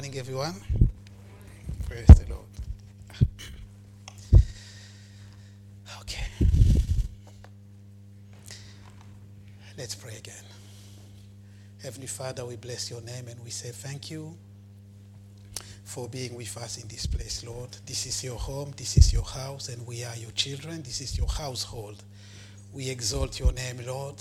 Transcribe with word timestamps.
morning, 0.00 0.18
everyone. 0.18 0.54
Praise 1.86 2.06
the 2.06 2.24
Lord. 2.30 2.46
Okay. 6.00 6.24
Let's 9.76 9.94
pray 9.94 10.16
again. 10.16 10.42
Heavenly 11.82 12.06
Father, 12.06 12.46
we 12.46 12.56
bless 12.56 12.90
your 12.90 13.02
name 13.02 13.28
and 13.28 13.38
we 13.44 13.50
say 13.50 13.68
thank 13.72 14.10
you 14.10 14.34
for 15.84 16.08
being 16.08 16.34
with 16.34 16.56
us 16.56 16.78
in 16.82 16.88
this 16.88 17.04
place, 17.04 17.44
Lord. 17.44 17.68
This 17.84 18.06
is 18.06 18.24
your 18.24 18.38
home, 18.38 18.72
this 18.78 18.96
is 18.96 19.12
your 19.12 19.24
house, 19.24 19.68
and 19.68 19.86
we 19.86 20.02
are 20.04 20.16
your 20.16 20.30
children. 20.30 20.80
This 20.80 21.02
is 21.02 21.18
your 21.18 21.28
household. 21.28 22.02
We 22.72 22.88
exalt 22.88 23.38
your 23.38 23.52
name, 23.52 23.82
Lord. 23.86 24.14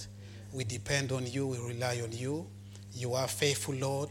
We 0.52 0.66
depend 0.66 1.14
on 1.14 1.26
you, 1.26 1.48
we 1.48 1.58
rely 1.58 2.02
on 2.04 2.12
you. 2.12 2.48
You 2.94 3.14
are 3.14 3.30
faithful, 3.30 3.76
Lord, 3.76 4.10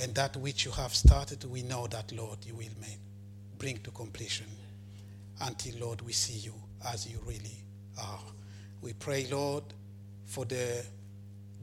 and 0.00 0.14
that 0.14 0.36
which 0.36 0.64
you 0.64 0.70
have 0.72 0.94
started, 0.94 1.44
we 1.44 1.62
know 1.62 1.86
that, 1.88 2.12
Lord, 2.12 2.38
you 2.44 2.54
will 2.54 2.68
make, 2.80 2.98
bring 3.58 3.78
to 3.78 3.90
completion 3.90 4.46
until, 5.40 5.80
Lord, 5.80 6.02
we 6.02 6.12
see 6.12 6.38
you 6.38 6.54
as 6.86 7.06
you 7.10 7.18
really 7.26 7.64
are. 8.00 8.20
We 8.80 8.92
pray, 8.92 9.26
Lord, 9.30 9.64
for 10.26 10.44
the 10.44 10.84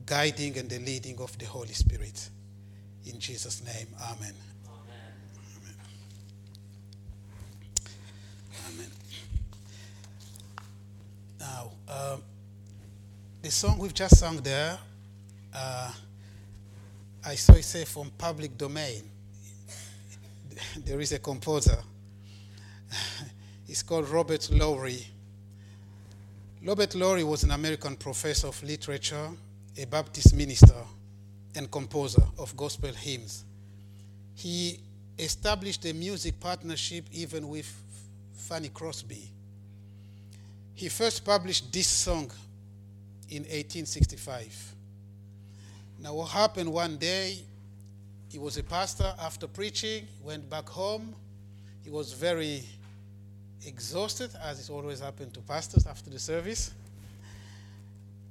guiding 0.05 0.57
and 0.57 0.69
the 0.69 0.79
leading 0.79 1.19
of 1.19 1.37
the 1.37 1.45
Holy 1.45 1.73
Spirit. 1.73 2.29
In 3.05 3.19
Jesus' 3.19 3.63
name, 3.63 3.87
amen. 4.01 4.33
Amen. 4.67 5.75
Amen. 8.67 8.91
Now, 11.39 11.71
um, 11.87 12.23
the 13.41 13.51
song 13.51 13.77
we've 13.77 13.93
just 13.93 14.17
sung 14.17 14.37
there, 14.37 14.77
uh, 15.53 15.91
I 17.27 17.33
saw 17.33 17.53
it 17.53 17.63
say 17.63 17.85
from 17.85 18.11
public 18.11 18.55
domain. 18.55 19.01
There 20.77 20.99
is 21.01 21.11
a 21.11 21.17
composer. 21.17 21.77
He's 23.67 23.81
called 23.81 24.07
Robert 24.09 24.47
Lowry. 24.51 25.03
Robert 26.63 26.93
Lowry 26.93 27.23
was 27.23 27.43
an 27.43 27.49
American 27.51 27.95
professor 27.95 28.47
of 28.47 28.61
literature, 28.61 29.29
a 29.75 29.85
Baptist 29.85 30.35
minister, 30.35 30.75
and 31.55 31.69
composer 31.71 32.21
of 32.37 32.55
gospel 32.55 32.93
hymns. 32.93 33.43
He 34.35 34.79
established 35.17 35.83
a 35.85 35.93
music 35.93 36.39
partnership 36.39 37.05
even 37.11 37.49
with 37.49 37.71
Fanny 38.35 38.69
Crosby. 38.69 39.31
He 40.75 40.89
first 40.89 41.25
published 41.25 41.73
this 41.73 41.87
song 41.87 42.29
in 43.29 43.43
1865. 43.43 44.74
Now, 46.05 46.13
what 46.13 46.29
happened 46.29 46.71
one 46.71 46.97
day, 46.97 47.39
he 48.29 48.37
was 48.37 48.57
a 48.57 48.63
pastor. 48.63 49.11
After 49.19 49.47
preaching, 49.47 50.07
went 50.23 50.47
back 50.47 50.69
home. 50.69 51.15
He 51.83 51.89
was 51.89 52.13
very 52.13 52.63
exhausted, 53.65 54.29
as 54.39 54.59
it 54.59 54.71
always 54.71 54.99
happened 54.99 55.33
to 55.33 55.39
pastors 55.39 55.87
after 55.87 56.11
the 56.11 56.19
service. 56.19 56.75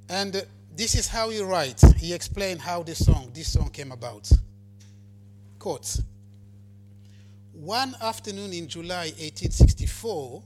And 0.09 0.37
uh, 0.37 0.43
this 0.77 0.95
is 0.95 1.09
how 1.09 1.31
he 1.31 1.43
writes. 1.43 1.83
He 1.95 2.15
explained 2.15 2.61
how 2.61 2.85
this 2.85 3.05
song, 3.05 3.33
this 3.35 3.53
song 3.53 3.71
came 3.71 3.91
about. 3.91 4.31
Quote, 5.59 5.97
one 7.55 7.97
afternoon 8.01 8.53
in 8.53 8.69
July 8.69 9.07
1864, 9.19 10.45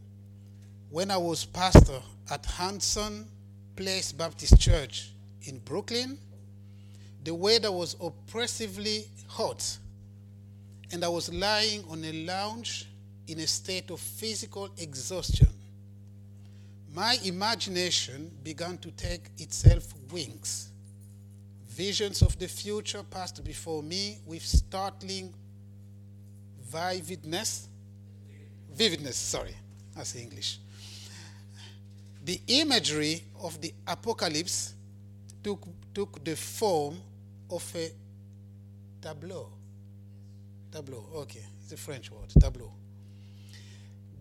when 0.88 1.10
I 1.10 1.18
was 1.18 1.44
pastor 1.44 2.00
at 2.30 2.46
Hanson 2.46 3.26
Place 3.76 4.12
Baptist 4.12 4.58
Church 4.58 5.10
in 5.42 5.58
Brooklyn, 5.58 6.18
the 7.24 7.34
weather 7.34 7.70
was 7.70 7.96
oppressively 8.00 9.06
hot, 9.26 9.78
and 10.92 11.04
I 11.04 11.08
was 11.08 11.32
lying 11.32 11.84
on 11.90 12.04
a 12.04 12.12
lounge 12.24 12.88
in 13.26 13.40
a 13.40 13.46
state 13.46 13.90
of 13.90 14.00
physical 14.00 14.70
exhaustion. 14.78 15.48
My 16.94 17.18
imagination 17.24 18.30
began 18.42 18.78
to 18.78 18.90
take 18.92 19.30
itself 19.38 19.92
wings. 20.10 20.70
Visions 21.68 22.22
of 22.22 22.38
the 22.38 22.48
future 22.48 23.02
passed 23.02 23.44
before 23.44 23.82
me 23.82 24.18
with 24.26 24.42
startling 24.42 25.34
vividness. 26.62 27.68
Vividness, 28.72 29.14
sorry, 29.14 29.54
that's 29.94 30.16
English. 30.16 30.58
The 32.24 32.40
imagery 32.46 33.22
of 33.40 33.60
the 33.60 33.72
apocalypse 33.86 34.74
took, 35.42 35.66
took 35.94 36.24
the 36.24 36.36
form 36.36 36.96
of 37.50 37.72
a 37.76 37.90
tableau. 39.00 39.48
Tableau, 40.70 41.04
okay, 41.16 41.44
it's 41.62 41.72
a 41.72 41.76
French 41.76 42.10
word, 42.10 42.28
tableau. 42.40 42.72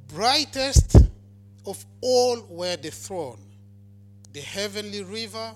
Brightest 0.08 0.96
of 1.66 1.86
all 2.02 2.42
were 2.50 2.78
the 2.78 2.92
throne, 2.92 3.42
the 4.32 4.40
heavenly 4.40 5.04
river, 5.04 5.54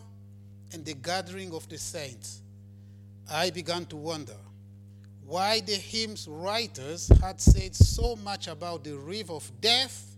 and 0.73 0.85
the 0.85 0.93
gathering 0.93 1.53
of 1.53 1.67
the 1.69 1.77
saints. 1.77 2.41
I 3.29 3.49
began 3.49 3.85
to 3.85 3.95
wonder 3.95 4.35
why 5.25 5.61
the 5.61 5.75
hymn's 5.75 6.27
writers 6.27 7.07
had 7.21 7.39
said 7.39 7.73
so 7.73 8.17
much 8.17 8.47
about 8.47 8.83
the 8.83 8.97
river 8.97 9.33
of 9.33 9.49
death 9.61 10.17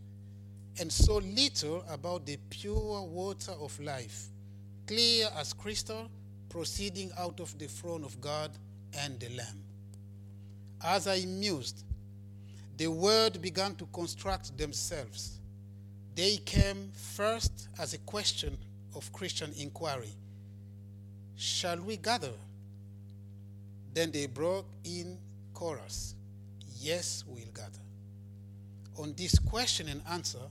and 0.79 0.91
so 0.91 1.17
little 1.17 1.85
about 1.87 2.25
the 2.25 2.37
pure 2.49 3.01
water 3.03 3.51
of 3.51 3.79
life, 3.79 4.25
clear 4.87 5.29
as 5.37 5.53
crystal 5.53 6.09
proceeding 6.49 7.11
out 7.17 7.39
of 7.39 7.57
the 7.57 7.67
throne 7.67 8.03
of 8.03 8.19
God 8.21 8.51
and 8.99 9.19
the 9.19 9.29
Lamb. 9.29 9.63
As 10.81 11.07
I 11.07 11.25
mused, 11.25 11.83
the 12.77 12.87
word 12.87 13.41
began 13.41 13.75
to 13.75 13.85
construct 13.87 14.57
themselves. 14.57 15.39
They 16.15 16.37
came 16.37 16.91
first 16.93 17.69
as 17.79 17.93
a 17.93 17.97
question 17.99 18.57
of 18.95 19.11
Christian 19.11 19.51
inquiry 19.57 20.13
Shall 21.35 21.77
we 21.81 21.97
gather? 21.97 22.33
Then 23.93 24.11
they 24.11 24.27
broke 24.27 24.67
in 24.83 25.17
chorus 25.53 26.15
Yes, 26.83 27.23
we'll 27.25 27.45
gather. 27.55 27.79
On 28.97 29.13
this 29.15 29.39
question 29.39 29.87
and 29.87 30.01
answer, 30.09 30.45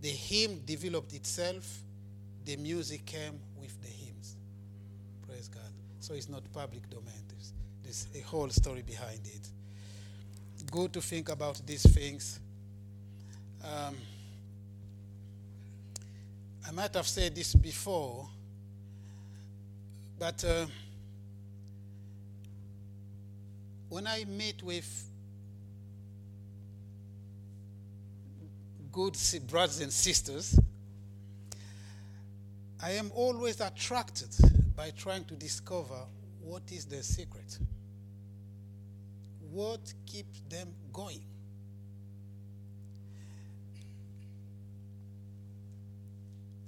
the 0.00 0.08
hymn 0.08 0.62
developed 0.64 1.12
itself, 1.12 1.82
the 2.46 2.56
music 2.56 3.04
came 3.04 3.40
with 3.60 3.78
the 3.82 3.88
hymns. 3.88 4.36
Praise 5.26 5.48
God. 5.48 5.62
So 5.98 6.14
it's 6.14 6.28
not 6.28 6.42
public 6.52 6.88
domain. 6.88 7.12
There's, 7.28 7.52
there's 7.82 8.06
a 8.14 8.20
whole 8.24 8.48
story 8.50 8.82
behind 8.82 9.20
it. 9.24 9.48
Good 10.70 10.92
to 10.92 11.00
think 11.00 11.28
about 11.28 11.60
these 11.66 11.82
things. 11.82 12.38
Um, 13.64 13.96
I 16.68 16.70
might 16.70 16.94
have 16.94 17.06
said 17.06 17.34
this 17.34 17.52
before, 17.54 18.28
but 20.18 20.44
uh, 20.44 20.66
when 23.88 24.06
I 24.06 24.24
meet 24.24 24.62
with 24.62 25.04
good 28.92 29.16
brothers 29.48 29.80
and 29.80 29.92
sisters, 29.92 30.58
I 32.82 32.90
am 32.92 33.10
always 33.14 33.60
attracted 33.60 34.28
by 34.76 34.90
trying 34.90 35.24
to 35.24 35.34
discover 35.34 35.98
what 36.40 36.62
is 36.70 36.84
their 36.84 37.02
secret. 37.02 37.58
What 39.50 39.80
keeps 40.04 40.40
them 40.48 40.68
going? 40.92 41.22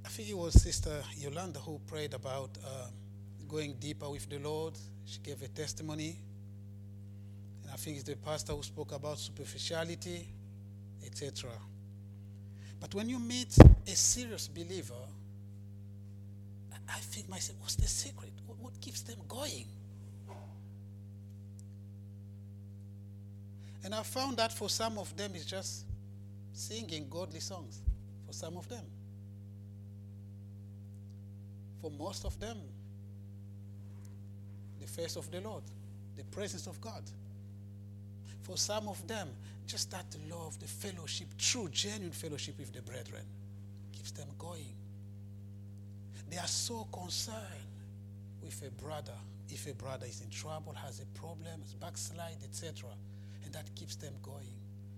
I 0.04 0.08
think 0.08 0.30
it 0.30 0.36
was 0.36 0.60
Sister 0.60 1.02
Yolanda 1.18 1.58
who 1.60 1.78
prayed 1.86 2.14
about 2.14 2.56
uh, 2.64 2.86
going 3.46 3.74
deeper 3.74 4.08
with 4.08 4.28
the 4.30 4.38
Lord. 4.38 4.74
She 5.04 5.18
gave 5.20 5.42
a 5.42 5.48
testimony. 5.48 6.18
And 7.62 7.72
I 7.72 7.76
think 7.76 7.96
it's 7.98 8.06
the 8.06 8.16
pastor 8.16 8.54
who 8.54 8.62
spoke 8.62 8.92
about 8.92 9.18
superficiality, 9.18 10.26
etc. 11.04 11.50
But 12.80 12.94
when 12.94 13.10
you 13.10 13.18
meet 13.18 13.54
a 13.86 13.94
serious 13.94 14.48
believer, 14.48 14.94
I 16.88 16.98
think 16.98 17.28
myself, 17.28 17.58
what's 17.60 17.76
the 17.76 17.86
secret? 17.86 18.32
What, 18.46 18.58
what 18.58 18.80
keeps 18.80 19.02
them 19.02 19.18
going? 19.28 19.66
And 23.84 23.94
I 23.94 24.02
found 24.02 24.36
that 24.38 24.52
for 24.52 24.68
some 24.68 24.98
of 24.98 25.16
them, 25.16 25.32
it's 25.34 25.44
just 25.44 25.84
singing 26.52 27.06
godly 27.08 27.40
songs. 27.40 27.80
For 28.26 28.32
some 28.32 28.56
of 28.56 28.68
them. 28.68 28.84
For 31.80 31.90
most 31.90 32.24
of 32.24 32.38
them, 32.40 32.58
the 34.80 34.86
face 34.86 35.16
of 35.16 35.30
the 35.30 35.40
Lord, 35.40 35.62
the 36.16 36.24
presence 36.24 36.66
of 36.66 36.80
God. 36.80 37.02
For 38.42 38.56
some 38.56 38.88
of 38.88 39.06
them, 39.06 39.28
just 39.66 39.90
that 39.92 40.06
love, 40.30 40.58
the 40.58 40.66
fellowship, 40.66 41.28
true, 41.38 41.68
genuine 41.70 42.12
fellowship 42.12 42.58
with 42.58 42.72
the 42.72 42.82
brethren 42.82 43.24
keeps 43.92 44.10
them 44.10 44.28
going. 44.38 44.74
They 46.30 46.38
are 46.38 46.46
so 46.46 46.86
concerned 46.92 47.36
with 48.42 48.62
a 48.66 48.70
brother 48.82 49.14
if 49.50 49.66
a 49.66 49.74
brother 49.74 50.06
is 50.06 50.20
in 50.20 50.30
trouble, 50.30 50.74
has 50.74 51.00
a 51.00 51.06
problem, 51.18 51.62
is 51.64 51.74
backslide, 51.74 52.36
etc. 52.44 52.90
And 53.44 53.52
that 53.54 53.74
keeps 53.74 53.96
them 53.96 54.12
going. 54.22 54.52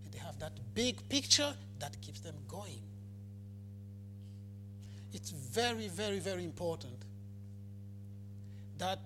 And 0.05 0.13
they 0.13 0.19
have 0.19 0.39
that 0.41 0.53
big 0.75 1.09
picture 1.09 1.53
that 1.79 2.01
keeps 2.01 2.21
them 2.21 2.35
going. 2.49 2.83
It's 5.13 5.31
very, 5.31 5.89
very, 5.89 6.19
very 6.19 6.45
important 6.45 7.05
that 8.79 8.99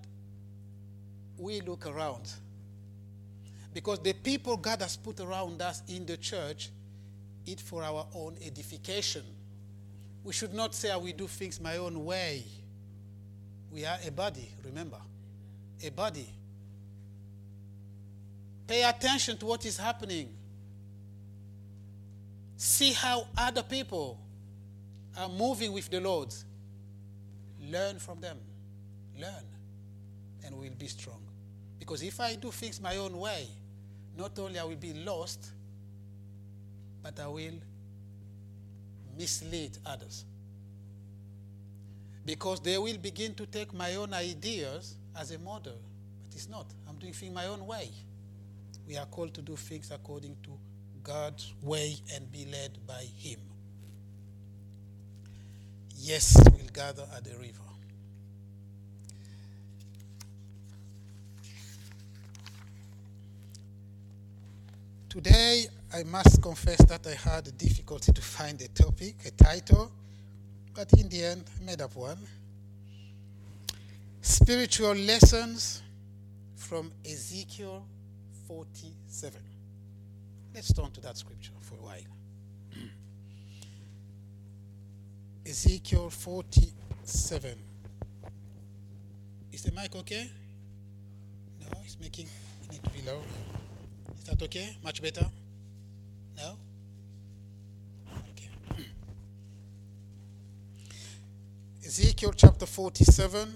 we 1.37 1.61
look 1.61 1.85
around. 1.85 2.31
Because 3.73 3.99
the 3.99 4.13
people 4.13 4.57
God 4.57 4.81
has 4.81 4.95
put 4.95 5.19
around 5.19 5.61
us 5.61 5.83
in 5.87 6.05
the 6.05 6.17
church, 6.17 6.69
it 7.45 7.59
for 7.59 7.83
our 7.83 8.07
own 8.15 8.37
edification. 8.43 9.23
We 10.25 10.33
should 10.33 10.55
not 10.55 10.73
say, 10.73 10.89
I 10.91 10.97
will 10.97 11.13
do 11.13 11.27
things 11.27 11.61
my 11.61 11.77
own 11.77 12.03
way. 12.03 12.43
We 13.71 13.85
are 13.85 13.97
a 14.05 14.11
body, 14.11 14.49
remember. 14.65 14.97
A 15.83 15.89
body. 15.91 16.27
Pay 18.67 18.83
attention 18.83 19.37
to 19.37 19.45
what 19.45 19.63
is 19.67 19.77
happening. 19.77 20.29
See 22.57 22.91
how 22.93 23.27
other 23.37 23.61
people 23.61 24.19
are 25.15 25.29
moving 25.29 25.71
with 25.71 25.91
the 25.91 26.01
Lord. 26.01 26.33
Learn 27.61 27.99
from 27.99 28.19
them. 28.19 28.39
Learn. 29.19 29.43
And 30.43 30.57
we'll 30.57 30.71
be 30.71 30.87
strong. 30.87 31.21
Because 31.77 32.01
if 32.01 32.19
I 32.19 32.33
do 32.33 32.49
things 32.49 32.81
my 32.81 32.97
own 32.97 33.15
way, 33.19 33.47
not 34.17 34.39
only 34.39 34.57
I 34.57 34.63
will 34.63 34.75
be 34.75 34.93
lost, 34.93 35.51
but 37.03 37.19
I 37.19 37.27
will 37.27 37.53
mislead 39.17 39.77
others. 39.85 40.25
Because 42.25 42.59
they 42.59 42.77
will 42.77 42.97
begin 42.97 43.33
to 43.35 43.45
take 43.45 43.73
my 43.73 43.95
own 43.95 44.13
ideas 44.13 44.95
as 45.17 45.31
a 45.31 45.39
model. 45.39 45.77
But 46.23 46.35
it's 46.35 46.49
not. 46.49 46.65
I'm 46.89 46.95
doing 46.95 47.13
things 47.13 47.33
my 47.33 47.47
own 47.47 47.65
way. 47.65 47.91
We 48.87 48.97
are 48.97 49.05
called 49.05 49.33
to 49.35 49.41
do 49.41 49.55
things 49.55 49.91
according 49.91 50.37
to 50.43 50.51
God's 51.03 51.53
way 51.61 51.95
and 52.13 52.31
be 52.31 52.45
led 52.45 52.79
by 52.87 53.03
Him. 53.17 53.39
Yes, 55.97 56.37
we'll 56.51 56.67
gather 56.73 57.07
at 57.15 57.23
the 57.23 57.31
river. 57.31 57.61
Today, 65.09 65.67
I 65.93 66.03
must 66.03 66.41
confess 66.41 66.83
that 66.85 67.05
I 67.07 67.13
had 67.13 67.47
a 67.47 67.51
difficulty 67.51 68.11
to 68.11 68.21
find 68.21 68.61
a 68.61 68.67
topic, 68.69 69.15
a 69.25 69.31
title, 69.31 69.91
but 70.73 70.91
in 70.93 71.07
the 71.09 71.23
end, 71.23 71.43
I 71.59 71.63
made 71.63 71.81
up 71.81 71.95
one. 71.95 72.17
Spiritual 74.21 74.95
lessons 74.95 75.81
from 76.55 76.91
Ezekiel 77.05 77.85
47. 78.47 79.39
Let's 80.53 80.73
turn 80.73 80.91
to 80.91 81.01
that 81.01 81.17
scripture 81.17 81.53
for 81.61 81.75
a 81.75 81.83
while. 81.83 81.97
Ezekiel 85.45 86.09
47. 86.09 87.55
Is 89.51 89.63
the 89.63 89.71
mic 89.71 89.95
okay? 89.95 90.29
No, 91.61 91.67
it's 91.85 91.97
making 91.99 92.25
it 92.25 92.71
need 92.71 92.83
to 92.83 92.89
be 92.89 93.01
low. 93.05 93.21
Is 94.17 94.23
that 94.25 94.41
okay? 94.41 94.75
Much 94.83 95.01
better? 95.01 95.25
No? 96.37 96.57
Okay. 98.31 98.49
Ezekiel 101.85 102.33
chapter 102.35 102.65
47, 102.65 103.53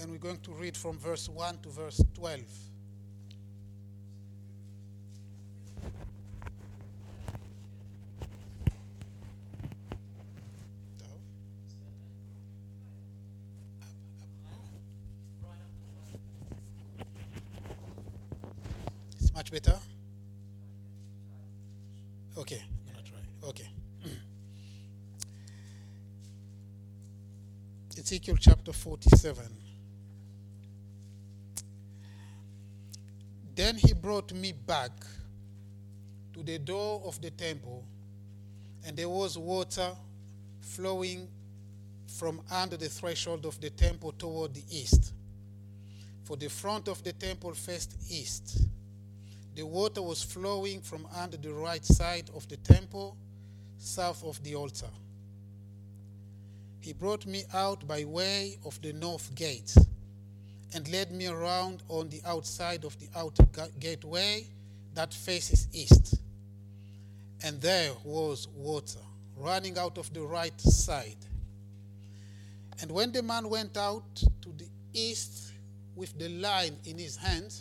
and 0.00 0.10
we're 0.10 0.18
going 0.18 0.40
to 0.40 0.52
read 0.52 0.76
from 0.76 0.98
verse 0.98 1.28
1 1.28 1.58
to 1.62 1.68
verse 1.68 2.02
12. 2.14 2.40
Ezekiel 28.20 28.36
chapter 28.38 28.72
47. 28.74 29.44
Then 33.54 33.76
he 33.76 33.94
brought 33.94 34.34
me 34.34 34.52
back 34.52 34.90
to 36.34 36.42
the 36.42 36.58
door 36.58 37.00
of 37.06 37.18
the 37.22 37.30
temple, 37.30 37.82
and 38.84 38.94
there 38.94 39.08
was 39.08 39.38
water 39.38 39.92
flowing 40.60 41.28
from 42.18 42.42
under 42.50 42.76
the 42.76 42.90
threshold 42.90 43.46
of 43.46 43.58
the 43.58 43.70
temple 43.70 44.12
toward 44.12 44.52
the 44.52 44.64
east. 44.70 45.14
For 46.24 46.36
the 46.36 46.48
front 46.50 46.88
of 46.88 47.02
the 47.02 47.14
temple 47.14 47.54
faced 47.54 47.96
east. 48.10 48.66
The 49.54 49.64
water 49.64 50.02
was 50.02 50.22
flowing 50.22 50.82
from 50.82 51.06
under 51.16 51.38
the 51.38 51.54
right 51.54 51.84
side 51.86 52.28
of 52.36 52.46
the 52.48 52.58
temple, 52.58 53.16
south 53.78 54.22
of 54.24 54.42
the 54.42 54.56
altar. 54.56 54.90
He 56.80 56.92
brought 56.92 57.26
me 57.26 57.44
out 57.52 57.86
by 57.86 58.04
way 58.04 58.58
of 58.64 58.80
the 58.80 58.92
north 58.92 59.34
gate 59.34 59.76
and 60.72 60.90
led 60.90 61.12
me 61.12 61.26
around 61.26 61.82
on 61.88 62.08
the 62.08 62.22
outside 62.24 62.84
of 62.84 62.98
the 62.98 63.08
outer 63.14 63.46
gateway 63.78 64.46
that 64.94 65.12
faces 65.12 65.68
east. 65.72 66.20
And 67.42 67.60
there 67.60 67.92
was 68.04 68.48
water 68.48 69.00
running 69.36 69.78
out 69.78 69.98
of 69.98 70.12
the 70.12 70.22
right 70.22 70.58
side. 70.60 71.16
And 72.80 72.90
when 72.90 73.12
the 73.12 73.22
man 73.22 73.48
went 73.48 73.76
out 73.76 74.16
to 74.16 74.48
the 74.56 74.68
east 74.92 75.52
with 75.94 76.18
the 76.18 76.28
line 76.28 76.76
in 76.84 76.98
his 76.98 77.16
hand, 77.16 77.54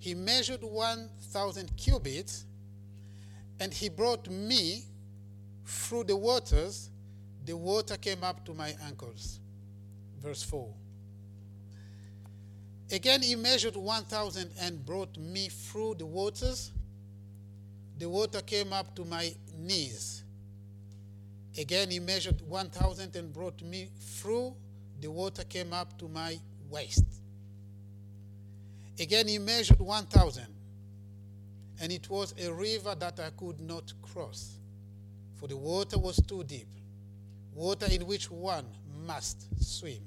he 0.00 0.14
measured 0.14 0.62
1,000 0.62 1.76
cubits, 1.76 2.44
and 3.60 3.72
he 3.72 3.88
brought 3.88 4.28
me 4.28 4.84
through 5.64 6.04
the 6.04 6.16
waters. 6.16 6.90
The 7.48 7.56
water 7.56 7.96
came 7.96 8.22
up 8.22 8.44
to 8.44 8.52
my 8.52 8.74
ankles. 8.84 9.40
Verse 10.22 10.42
4. 10.42 10.68
Again, 12.92 13.22
he 13.22 13.36
measured 13.36 13.74
1,000 13.74 14.50
and 14.60 14.84
brought 14.84 15.16
me 15.16 15.48
through 15.48 15.94
the 15.94 16.04
waters. 16.04 16.72
The 17.96 18.06
water 18.06 18.42
came 18.42 18.74
up 18.74 18.94
to 18.96 19.04
my 19.06 19.34
knees. 19.56 20.24
Again, 21.56 21.90
he 21.90 22.00
measured 22.00 22.42
1,000 22.42 23.16
and 23.16 23.32
brought 23.32 23.62
me 23.62 23.88
through. 23.98 24.54
The 25.00 25.10
water 25.10 25.44
came 25.44 25.72
up 25.72 25.98
to 26.00 26.08
my 26.08 26.38
waist. 26.68 27.06
Again, 29.00 29.26
he 29.26 29.38
measured 29.38 29.80
1,000, 29.80 30.44
and 31.80 31.92
it 31.92 32.10
was 32.10 32.34
a 32.38 32.52
river 32.52 32.94
that 32.94 33.18
I 33.18 33.30
could 33.30 33.58
not 33.58 33.90
cross, 34.02 34.58
for 35.36 35.48
the 35.48 35.56
water 35.56 35.98
was 35.98 36.16
too 36.16 36.44
deep, 36.44 36.68
water 37.58 37.86
in 37.90 38.06
which 38.06 38.30
one 38.30 38.64
must 39.04 39.46
swim, 39.62 40.00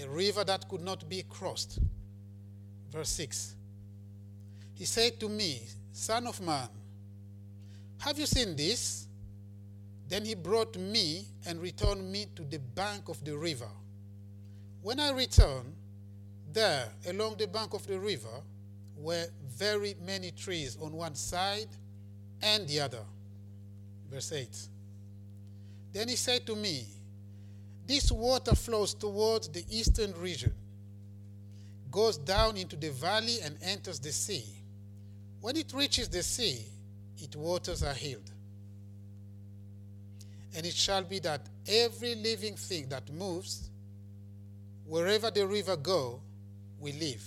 a 0.00 0.06
river 0.08 0.44
that 0.44 0.68
could 0.68 0.82
not 0.82 1.08
be 1.08 1.24
crossed. 1.28 1.78
Verse 2.92 3.08
6 3.08 3.54
He 4.74 4.84
said 4.84 5.18
to 5.20 5.28
me, 5.28 5.62
Son 5.92 6.26
of 6.26 6.40
man, 6.40 6.68
have 7.98 8.18
you 8.18 8.26
seen 8.26 8.54
this? 8.54 9.08
Then 10.08 10.24
he 10.24 10.34
brought 10.34 10.76
me 10.76 11.24
and 11.46 11.60
returned 11.60 12.12
me 12.12 12.26
to 12.36 12.44
the 12.44 12.58
bank 12.58 13.08
of 13.08 13.24
the 13.24 13.36
river. 13.36 13.68
When 14.82 15.00
I 15.00 15.10
returned, 15.10 15.74
there, 16.52 16.88
along 17.08 17.36
the 17.38 17.48
bank 17.48 17.74
of 17.74 17.86
the 17.86 17.98
river, 17.98 18.42
were 18.96 19.26
very 19.48 19.96
many 20.04 20.30
trees 20.30 20.78
on 20.80 20.92
one 20.92 21.14
side 21.14 21.68
and 22.42 22.68
the 22.68 22.80
other. 22.80 23.02
Verse 24.10 24.32
8. 24.32 24.48
Then 25.96 26.08
he 26.08 26.16
said 26.16 26.44
to 26.44 26.54
me, 26.54 26.84
This 27.86 28.12
water 28.12 28.54
flows 28.54 28.92
towards 28.92 29.48
the 29.48 29.64
eastern 29.70 30.12
region, 30.20 30.52
goes 31.90 32.18
down 32.18 32.58
into 32.58 32.76
the 32.76 32.90
valley, 32.90 33.38
and 33.42 33.56
enters 33.62 33.98
the 33.98 34.12
sea. 34.12 34.44
When 35.40 35.56
it 35.56 35.72
reaches 35.72 36.10
the 36.10 36.22
sea, 36.22 36.66
its 37.16 37.34
waters 37.34 37.82
are 37.82 37.94
healed. 37.94 38.30
And 40.54 40.66
it 40.66 40.74
shall 40.74 41.02
be 41.02 41.18
that 41.20 41.40
every 41.66 42.14
living 42.14 42.56
thing 42.56 42.90
that 42.90 43.10
moves, 43.10 43.70
wherever 44.84 45.30
the 45.30 45.46
river 45.46 45.76
go, 45.76 46.20
we 46.78 46.92
live. 46.92 47.24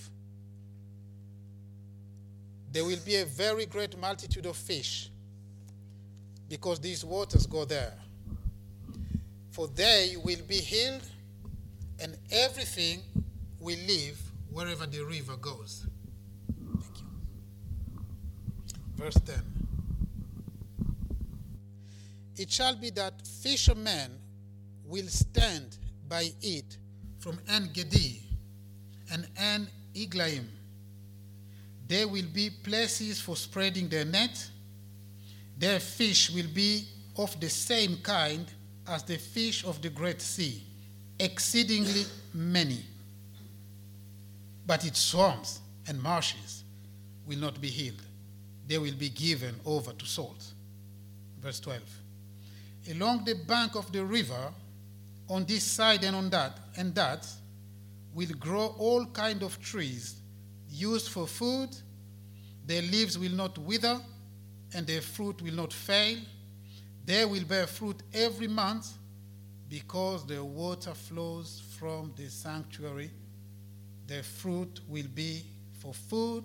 There 2.70 2.84
will 2.84 3.00
be 3.04 3.16
a 3.16 3.24
very 3.24 3.66
great 3.66 3.98
multitude 3.98 4.46
of 4.46 4.56
fish 4.56 5.10
because 6.48 6.78
these 6.78 7.04
waters 7.04 7.48
go 7.48 7.64
there. 7.64 7.94
For 9.50 9.68
they 9.68 10.14
will 10.22 10.42
be 10.46 10.56
healed, 10.56 11.02
and 12.00 12.16
everything 12.30 13.02
will 13.58 13.78
live 13.86 14.20
wherever 14.50 14.86
the 14.86 15.04
river 15.04 15.36
goes. 15.36 15.86
Thank 16.48 17.00
you. 17.00 17.06
Verse 18.96 19.14
10. 19.14 19.36
It 22.36 22.50
shall 22.50 22.76
be 22.76 22.90
that 22.90 23.26
fishermen 23.26 24.12
will 24.84 25.08
stand 25.08 25.76
by 26.08 26.30
it 26.40 26.78
from 27.18 27.38
En 27.48 27.70
Gedi 27.72 28.22
and 29.12 29.26
En 29.36 29.68
Eglaim. 29.94 30.46
There 31.86 32.08
will 32.08 32.28
be 32.32 32.50
places 32.50 33.20
for 33.20 33.36
spreading 33.36 33.88
their 33.88 34.04
net. 34.04 34.48
Their 35.58 35.80
fish 35.80 36.30
will 36.30 36.48
be 36.54 36.86
of 37.16 37.38
the 37.40 37.50
same 37.50 37.98
kind 38.02 38.46
as 38.90 39.04
the 39.04 39.16
fish 39.16 39.64
of 39.64 39.80
the 39.80 39.88
Great 39.88 40.20
Sea, 40.20 40.60
exceedingly 41.18 42.04
many. 42.34 42.80
But 44.66 44.84
its 44.84 44.98
swamps 44.98 45.60
and 45.86 46.02
marshes 46.02 46.64
will 47.26 47.38
not 47.38 47.60
be 47.60 47.68
healed, 47.68 48.02
they 48.66 48.78
will 48.78 48.94
be 48.94 49.08
given 49.08 49.54
over 49.64 49.92
to 49.92 50.06
salt. 50.06 50.44
Verse 51.40 51.60
12. 51.60 51.82
Along 52.92 53.24
the 53.24 53.34
bank 53.34 53.76
of 53.76 53.90
the 53.92 54.04
river, 54.04 54.52
on 55.28 55.44
this 55.44 55.62
side 55.62 56.02
and 56.02 56.16
on 56.16 56.28
that, 56.30 56.58
and 56.76 56.94
that, 56.96 57.26
will 58.12 58.34
grow 58.40 58.74
all 58.78 59.06
kind 59.06 59.44
of 59.44 59.60
trees 59.60 60.16
used 60.68 61.08
for 61.08 61.28
food. 61.28 61.68
Their 62.66 62.82
leaves 62.82 63.16
will 63.16 63.32
not 63.32 63.56
wither, 63.58 64.00
and 64.74 64.86
their 64.86 65.00
fruit 65.00 65.40
will 65.42 65.54
not 65.54 65.72
fail 65.72 66.18
they 67.04 67.24
will 67.24 67.44
bear 67.44 67.66
fruit 67.66 68.02
every 68.12 68.48
month 68.48 68.92
because 69.68 70.26
the 70.26 70.42
water 70.42 70.92
flows 70.94 71.62
from 71.78 72.12
the 72.16 72.28
sanctuary. 72.28 73.10
Their 74.06 74.22
fruit 74.22 74.80
will 74.88 75.06
be 75.14 75.44
for 75.78 75.94
food 75.94 76.44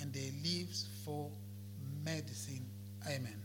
and 0.00 0.12
their 0.12 0.30
leaves 0.42 0.86
for 1.04 1.30
medicine. 2.04 2.66
Amen. 3.06 3.36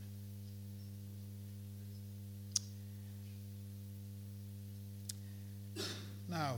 Now, 6.28 6.56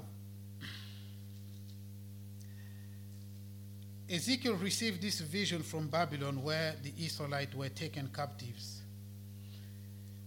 Ezekiel 4.10 4.56
received 4.56 5.02
this 5.02 5.20
vision 5.20 5.62
from 5.62 5.90
Babylon 5.90 6.42
where 6.42 6.76
the 6.82 6.94
Israelites 6.98 7.54
were 7.54 7.70
taken 7.70 8.10
captives. 8.14 8.77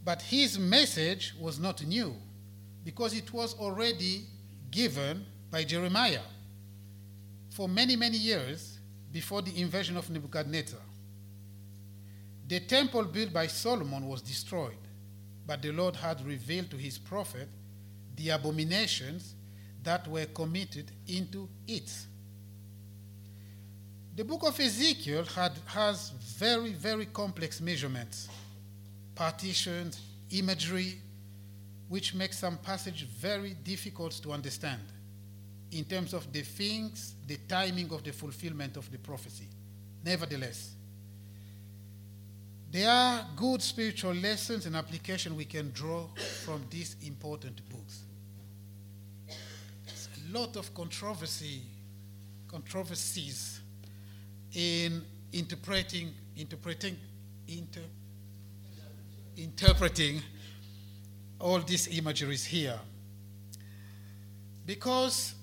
But 0.05 0.23
his 0.23 0.59
message 0.59 1.35
was 1.39 1.59
not 1.59 1.85
new 1.85 2.15
because 2.85 3.15
it 3.15 3.33
was 3.33 3.55
already 3.55 4.25
given 4.71 5.25
by 5.51 5.65
Jeremiah 5.65 6.23
for 7.51 7.69
many, 7.69 7.97
many 7.97 8.17
years 8.17 8.79
before 9.13 9.43
the 9.43 9.61
invasion 9.61 9.97
of 9.97 10.09
Nebuchadnezzar. 10.09 10.81
The 12.47 12.61
temple 12.61 13.05
built 13.05 13.33
by 13.33 13.47
Solomon 13.47 14.09
was 14.09 14.23
destroyed, 14.23 14.79
but 15.47 15.63
the 15.63 15.73
Lord 15.73 15.97
had 15.97 16.25
revealed 16.25 16.71
to 16.71 16.77
his 16.77 16.99
prophet 16.99 17.49
the 18.17 18.31
abominations 18.31 19.35
that 19.83 20.07
were 20.09 20.27
committed 20.27 20.91
into 21.07 21.49
it. 21.67 21.91
The 24.17 24.25
book 24.25 24.43
of 24.45 24.59
Ezekiel 24.59 25.25
had, 25.25 25.53
has 25.67 26.11
very, 26.11 26.73
very 26.73 27.07
complex 27.07 27.61
measurements 27.61 28.29
partitions, 29.21 30.01
imagery, 30.31 30.95
which 31.91 32.15
makes 32.15 32.39
some 32.39 32.57
passage 32.57 33.05
very 33.05 33.51
difficult 33.63 34.13
to 34.13 34.33
understand 34.33 34.81
in 35.73 35.85
terms 35.85 36.15
of 36.15 36.33
the 36.33 36.41
things, 36.41 37.17
the 37.27 37.37
timing 37.47 37.93
of 37.93 38.03
the 38.03 38.13
fulfillment 38.13 38.79
of 38.79 38.91
the 38.91 38.97
prophecy. 38.97 39.45
Nevertheless, 40.03 40.71
there 42.71 42.89
are 42.89 43.27
good 43.37 43.61
spiritual 43.61 44.15
lessons 44.15 44.65
and 44.65 44.75
application 44.75 45.37
we 45.37 45.45
can 45.45 45.71
draw 45.73 46.07
from 46.47 46.65
these 46.71 46.97
important 47.07 47.61
books. 47.69 48.05
There's 49.85 50.09
a 50.17 50.39
lot 50.39 50.57
of 50.57 50.73
controversy, 50.73 51.61
controversies 52.49 53.61
in 54.55 55.03
interpreting, 55.31 56.15
interpreting, 56.39 56.97
inter, 57.47 57.83
interpreting 59.37 60.23
all 61.39 61.59
these 61.61 61.89
imageries 61.97 62.45
here. 62.45 62.79
Because 64.67 65.35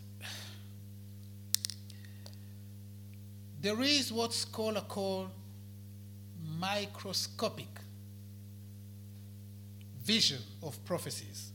there 3.59 3.81
is 3.81 4.11
what 4.13 4.33
scholars 4.33 4.83
call 4.87 5.29
microscopic 6.59 7.67
vision 10.03 10.39
of 10.63 10.83
prophecies. 10.85 11.51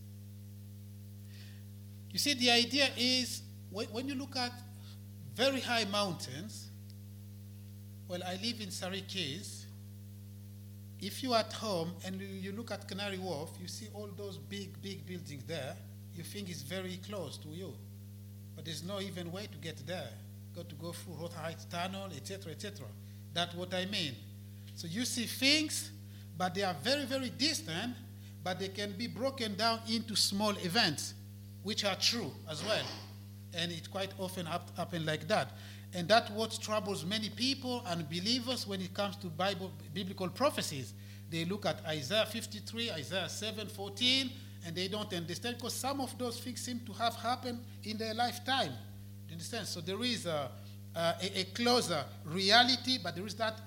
You 2.11 2.19
see, 2.19 2.35
the 2.35 2.51
idea 2.51 2.89
is 2.97 3.43
when 3.71 4.07
you 4.07 4.15
look 4.15 4.37
at 4.37 4.53
very 5.35 5.61
high 5.61 5.85
mountains, 5.85 6.69
well, 8.07 8.21
I 8.27 8.39
live 8.43 8.61
in 8.61 8.71
Keys, 9.09 9.62
if 11.03 11.21
you're 11.21 11.37
at 11.37 11.53
home 11.53 11.93
and 12.07 12.21
you 12.21 12.53
look 12.53 12.71
at 12.71 12.87
Canary 12.87 13.19
Wharf, 13.19 13.51
you 13.61 13.67
see 13.67 13.89
all 13.93 14.09
those 14.17 14.39
big, 14.39 14.81
big 14.81 15.05
buildings 15.05 15.43
there, 15.45 15.75
you 16.15 16.23
think 16.23 16.49
it's 16.49 16.63
very 16.63 17.01
close 17.09 17.37
to 17.39 17.49
you. 17.49 17.75
But 18.55 18.65
there's 18.65 18.85
no 18.85 19.01
even 19.01 19.33
way 19.33 19.49
to 19.51 19.59
get 19.59 19.85
there. 19.85 20.09
Got 20.55 20.69
to 20.69 20.77
go 20.77 20.93
through 20.93 21.29
Heights 21.37 21.65
Tunnel, 21.65 22.07
etc., 22.15 22.53
etc. 22.53 22.87
That's 23.35 23.53
what 23.55 23.75
I 23.75 23.87
mean. 23.87 24.15
So 24.77 24.87
you 24.87 25.05
see 25.05 25.25
things, 25.25 25.91
but 26.39 26.55
they 26.55 26.63
are 26.63 26.77
very, 26.85 27.05
very 27.05 27.31
distant, 27.31 27.95
but 28.45 28.61
they 28.61 28.69
can 28.69 28.93
be 28.93 29.09
broken 29.09 29.57
down 29.57 29.81
into 29.91 30.15
small 30.15 30.53
events, 30.59 31.15
which 31.65 31.85
are 31.85 31.97
true 31.97 32.31
as 32.49 32.65
well. 32.65 32.85
And 33.55 33.73
it 33.73 33.91
quite 33.91 34.13
often 34.19 34.47
happens 34.47 35.05
like 35.05 35.27
that. 35.27 35.51
And 35.95 36.09
that's 36.09 36.31
what 36.31 36.59
troubles 36.61 37.05
many 37.05 37.29
people 37.29 37.83
and 37.87 38.09
believers 38.09 38.67
when 38.67 38.81
it 38.81 38.95
comes 38.95 39.17
to 39.17 39.27
Bible, 39.27 39.73
biblical 39.93 40.29
prophecies. 40.29 40.95
They 41.31 41.45
look 41.45 41.67
at 41.67 41.85
Isaiah 41.87 42.27
53, 42.27 42.93
Isaiah 42.93 43.29
7, 43.29 43.69
14, 43.69 44.31
and 44.65 44.75
they 44.75 44.89
don't 44.89 45.13
understand 45.13 45.57
because 45.57 45.75
some 45.75 46.01
of 46.01 46.17
those 46.19 46.41
things 46.41 46.61
seem 46.61 46.81
to 46.87 46.93
have 46.95 47.15
happened 47.17 47.61
in 47.85 47.99
their 47.99 48.15
lifetime. 48.15 48.73
You 49.29 49.33
understand? 49.33 49.67
So 49.67 49.81
there 49.81 50.03
is 50.03 50.25
a, 50.25 50.51
a, 50.95 51.41
a 51.41 51.45
closer 51.55 52.05
reality, 52.25 52.99
but 53.03 53.15
there 53.15 53.27
is 53.27 53.35
that 53.35 53.61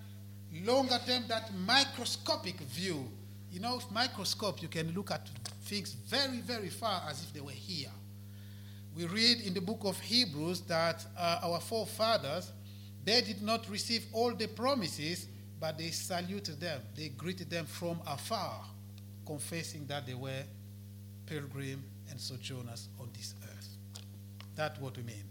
longer 0.64 1.00
term, 1.06 1.26
that 1.28 1.54
microscopic 1.54 2.60
view. 2.62 3.08
You 3.52 3.60
know, 3.60 3.76
with 3.76 3.92
microscope, 3.92 4.62
you 4.62 4.68
can 4.68 4.94
look 4.94 5.12
at 5.12 5.30
things 5.64 5.94
very, 5.94 6.40
very 6.40 6.70
far 6.70 7.04
as 7.08 7.24
if 7.24 7.34
they 7.34 7.42
were 7.42 7.52
here 7.52 7.92
we 8.96 9.06
read 9.06 9.42
in 9.42 9.54
the 9.54 9.60
book 9.62 9.82
of 9.84 10.00
Hebrews 10.00 10.62
that 10.62 11.06
uh, 11.18 11.40
our 11.44 11.60
forefathers, 11.60 12.52
they 13.04 13.22
did 13.22 13.42
not 13.42 13.70
receive 13.70 14.06
all 14.14 14.34
the 14.34 14.48
promises, 14.48 15.28
but 15.60 15.78
they 15.78 15.90
saluted 15.90 16.60
them. 16.62 16.82
They 16.96 17.10
greeted 17.10 17.50
them 17.50 17.66
from 17.66 18.00
afar, 18.08 18.64
confessing 19.26 19.86
that 19.88 20.08
they 20.08 20.14
were 20.14 20.44
pilgrim 21.26 21.84
and 22.10 22.20
sojourners 22.20 22.88
on 23.00 23.10
this 23.14 23.36
earth. 23.44 23.70
That's 24.56 24.80
what 24.80 24.96
we 24.96 25.04
mean. 25.04 25.24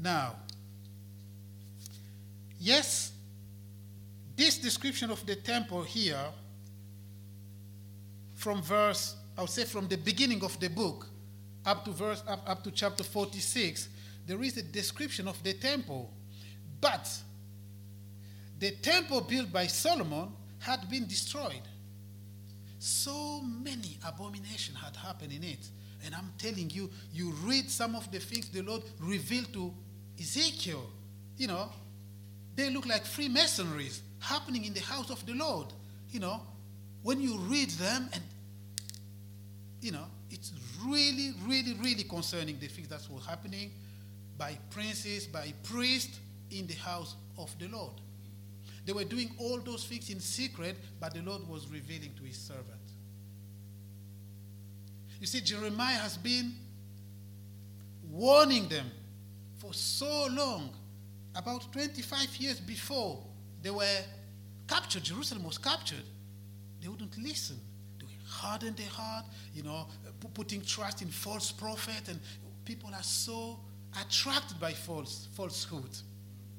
Now, 0.00 0.34
yes, 2.58 3.12
this 4.34 4.58
description 4.58 5.10
of 5.10 5.24
the 5.26 5.36
temple 5.36 5.82
here, 5.82 6.24
from 8.34 8.62
verse, 8.62 9.14
I 9.38 9.42
would 9.42 9.50
say 9.50 9.64
from 9.64 9.86
the 9.86 9.96
beginning 9.96 10.42
of 10.42 10.58
the 10.58 10.68
book, 10.68 11.06
up 11.64 11.84
to 11.84 11.90
verse 11.90 12.22
up, 12.26 12.42
up 12.46 12.64
to 12.64 12.70
chapter 12.70 13.04
46 13.04 13.88
there 14.26 14.42
is 14.42 14.56
a 14.56 14.62
description 14.62 15.26
of 15.26 15.42
the 15.42 15.52
temple. 15.52 16.08
But 16.80 17.10
the 18.58 18.70
temple 18.70 19.20
built 19.22 19.52
by 19.52 19.66
solomon 19.66 20.28
had 20.60 20.88
been 20.88 21.06
destroyed. 21.06 21.62
So 22.78 23.40
many 23.42 23.98
abominations 24.06 24.78
had 24.78 24.94
happened 24.96 25.32
in 25.32 25.44
it. 25.44 25.68
And 26.04 26.14
i'm 26.14 26.32
telling 26.38 26.70
you 26.70 26.90
you 27.12 27.30
read 27.44 27.70
some 27.70 27.94
of 27.94 28.10
the 28.10 28.18
things 28.18 28.48
the 28.48 28.62
lord 28.62 28.82
revealed 29.00 29.52
to 29.52 29.72
ezekiel 30.20 30.90
you 31.36 31.46
know 31.46 31.70
they 32.56 32.70
look 32.70 32.86
like 32.86 33.04
freemasonries 33.06 34.02
happening 34.18 34.64
in 34.64 34.74
the 34.74 34.80
house 34.80 35.10
of 35.10 35.24
the 35.26 35.32
lord 35.32 35.72
you 36.12 36.20
know. 36.20 36.40
When 37.02 37.20
you 37.20 37.36
read 37.38 37.70
them 37.70 38.08
and 38.12 38.22
you 39.80 39.90
know 39.90 40.04
it's 40.30 40.52
really, 40.86 41.34
really, 41.46 41.74
really 41.74 42.04
concerning 42.04 42.58
the 42.58 42.68
things 42.68 42.88
that 42.88 43.00
were 43.10 43.20
happening 43.20 43.70
by 44.38 44.58
princes, 44.70 45.26
by 45.26 45.52
priests 45.62 46.18
in 46.50 46.66
the 46.66 46.74
house 46.74 47.16
of 47.38 47.54
the 47.58 47.68
Lord. 47.68 47.92
They 48.84 48.92
were 48.92 49.04
doing 49.04 49.30
all 49.38 49.60
those 49.60 49.84
things 49.84 50.10
in 50.10 50.20
secret, 50.20 50.76
but 51.00 51.14
the 51.14 51.22
Lord 51.22 51.48
was 51.48 51.68
revealing 51.68 52.12
to 52.16 52.24
his 52.24 52.36
servant. 52.36 52.66
You 55.20 55.26
see, 55.26 55.40
Jeremiah 55.40 55.98
has 55.98 56.16
been 56.16 56.52
warning 58.10 58.68
them 58.68 58.90
for 59.58 59.72
so 59.72 60.26
long, 60.30 60.70
about 61.36 61.72
25 61.72 62.36
years 62.36 62.60
before 62.60 63.22
they 63.62 63.70
were 63.70 64.02
captured, 64.66 65.04
Jerusalem 65.04 65.44
was 65.44 65.58
captured, 65.58 66.02
they 66.80 66.88
wouldn't 66.88 67.16
listen. 67.16 67.60
They 68.00 68.06
hardened 68.26 68.76
their 68.76 68.88
heart, 68.88 69.24
you 69.54 69.62
know, 69.62 69.86
putting 70.28 70.62
trust 70.62 71.02
in 71.02 71.08
false 71.08 71.52
prophet, 71.52 72.08
and 72.08 72.18
people 72.64 72.90
are 72.94 73.02
so 73.02 73.58
attracted 74.00 74.58
by 74.60 74.72
false 74.72 75.28
falsehood 75.32 75.90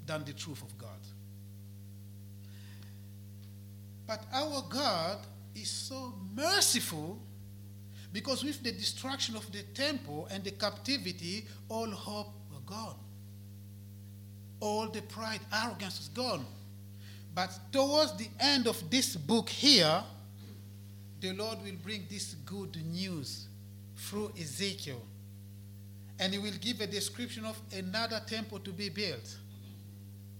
than 0.05 0.23
the 0.25 0.33
truth 0.33 0.61
of 0.61 0.77
God. 0.77 0.89
But 4.05 4.23
our 4.33 4.63
God 4.69 5.19
is 5.55 5.69
so 5.69 6.13
merciful 6.35 7.19
because 8.11 8.43
with 8.43 8.61
the 8.61 8.71
destruction 8.71 9.35
of 9.35 9.51
the 9.51 9.63
temple 9.73 10.27
and 10.31 10.43
the 10.43 10.51
captivity, 10.51 11.45
all 11.69 11.89
hope 11.89 12.33
were 12.51 12.59
gone. 12.65 12.95
All 14.59 14.87
the 14.87 15.01
pride, 15.01 15.39
arrogance 15.51 15.97
was 15.97 16.09
gone. 16.09 16.45
But 17.33 17.57
towards 17.71 18.15
the 18.17 18.27
end 18.39 18.67
of 18.67 18.89
this 18.91 19.15
book 19.15 19.49
here, 19.49 20.03
the 21.19 21.33
Lord 21.33 21.63
will 21.63 21.75
bring 21.81 22.05
this 22.09 22.35
good 22.45 22.77
news 22.85 23.47
through 24.03 24.31
Ezekiel. 24.39 25.01
And 26.19 26.33
he 26.33 26.39
will 26.39 26.57
give 26.61 26.81
a 26.81 26.87
description 26.87 27.45
of 27.45 27.59
another 27.75 28.21
temple 28.27 28.59
to 28.59 28.71
be 28.71 28.89
built. 28.89 29.37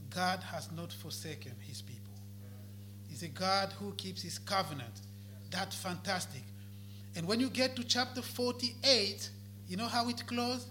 God 0.09 0.39
has 0.39 0.71
not 0.71 0.93
forsaken 0.93 1.53
his 1.59 1.81
people. 1.81 2.13
He's 3.09 3.23
a 3.23 3.27
God 3.27 3.73
who 3.79 3.91
keeps 3.93 4.21
his 4.21 4.37
covenant. 4.37 5.01
That's 5.49 5.75
fantastic. 5.75 6.43
And 7.15 7.27
when 7.27 7.39
you 7.39 7.49
get 7.49 7.75
to 7.75 7.83
chapter 7.83 8.21
48, 8.21 9.29
you 9.67 9.77
know 9.77 9.87
how 9.87 10.09
it 10.09 10.25
closes? 10.25 10.67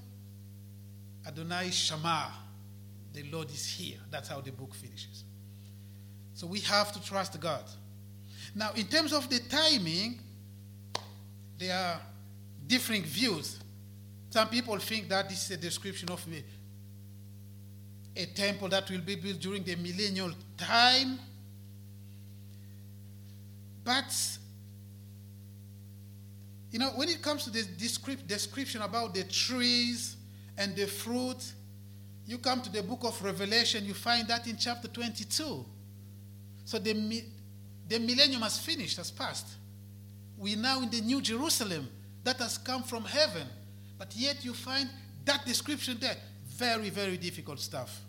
Adonai 1.26 1.70
Shammah. 1.70 2.32
The 3.12 3.24
Lord 3.24 3.50
is 3.50 3.66
here. 3.66 3.98
That's 4.10 4.28
how 4.28 4.40
the 4.40 4.52
book 4.52 4.74
finishes. 4.74 5.24
So 6.34 6.46
we 6.46 6.60
have 6.60 6.92
to 6.92 7.02
trust 7.02 7.38
God. 7.40 7.64
Now, 8.54 8.70
in 8.74 8.86
terms 8.86 9.12
of 9.12 9.28
the 9.28 9.38
timing, 9.38 10.20
there 11.58 11.76
are 11.76 12.00
differing 12.72 13.02
views. 13.02 13.58
Some 14.30 14.48
people 14.48 14.78
think 14.78 15.10
that 15.10 15.28
this 15.28 15.44
is 15.44 15.50
a 15.50 15.60
description 15.60 16.08
of 16.08 16.26
a, 18.16 18.22
a 18.22 18.24
temple 18.24 18.66
that 18.70 18.90
will 18.90 19.02
be 19.02 19.14
built 19.14 19.40
during 19.40 19.62
the 19.62 19.76
millennial 19.76 20.32
time. 20.56 21.18
But 23.84 24.38
you 26.70 26.78
know, 26.78 26.92
when 26.96 27.10
it 27.10 27.20
comes 27.20 27.44
to 27.44 27.50
the 27.50 27.62
description 28.26 28.80
about 28.80 29.12
the 29.12 29.24
trees 29.24 30.16
and 30.56 30.74
the 30.74 30.86
fruit, 30.86 31.44
you 32.24 32.38
come 32.38 32.62
to 32.62 32.72
the 32.72 32.82
book 32.82 33.00
of 33.04 33.22
Revelation, 33.22 33.84
you 33.84 33.92
find 33.92 34.26
that 34.28 34.46
in 34.46 34.56
chapter 34.56 34.88
22. 34.88 35.66
So 36.64 36.78
the, 36.78 37.22
the 37.86 37.98
millennium 37.98 38.40
has 38.40 38.58
finished, 38.58 38.96
has 38.96 39.10
passed. 39.10 39.48
We're 40.38 40.56
now 40.56 40.80
in 40.80 40.88
the 40.88 41.02
New 41.02 41.20
Jerusalem 41.20 41.86
that 42.24 42.38
has 42.38 42.58
come 42.58 42.82
from 42.82 43.04
heaven. 43.04 43.46
But 43.98 44.14
yet 44.16 44.44
you 44.44 44.54
find 44.54 44.88
that 45.24 45.44
description 45.46 45.98
there. 46.00 46.16
Very, 46.46 46.90
very 46.90 47.16
difficult 47.16 47.60
stuff. 47.60 48.00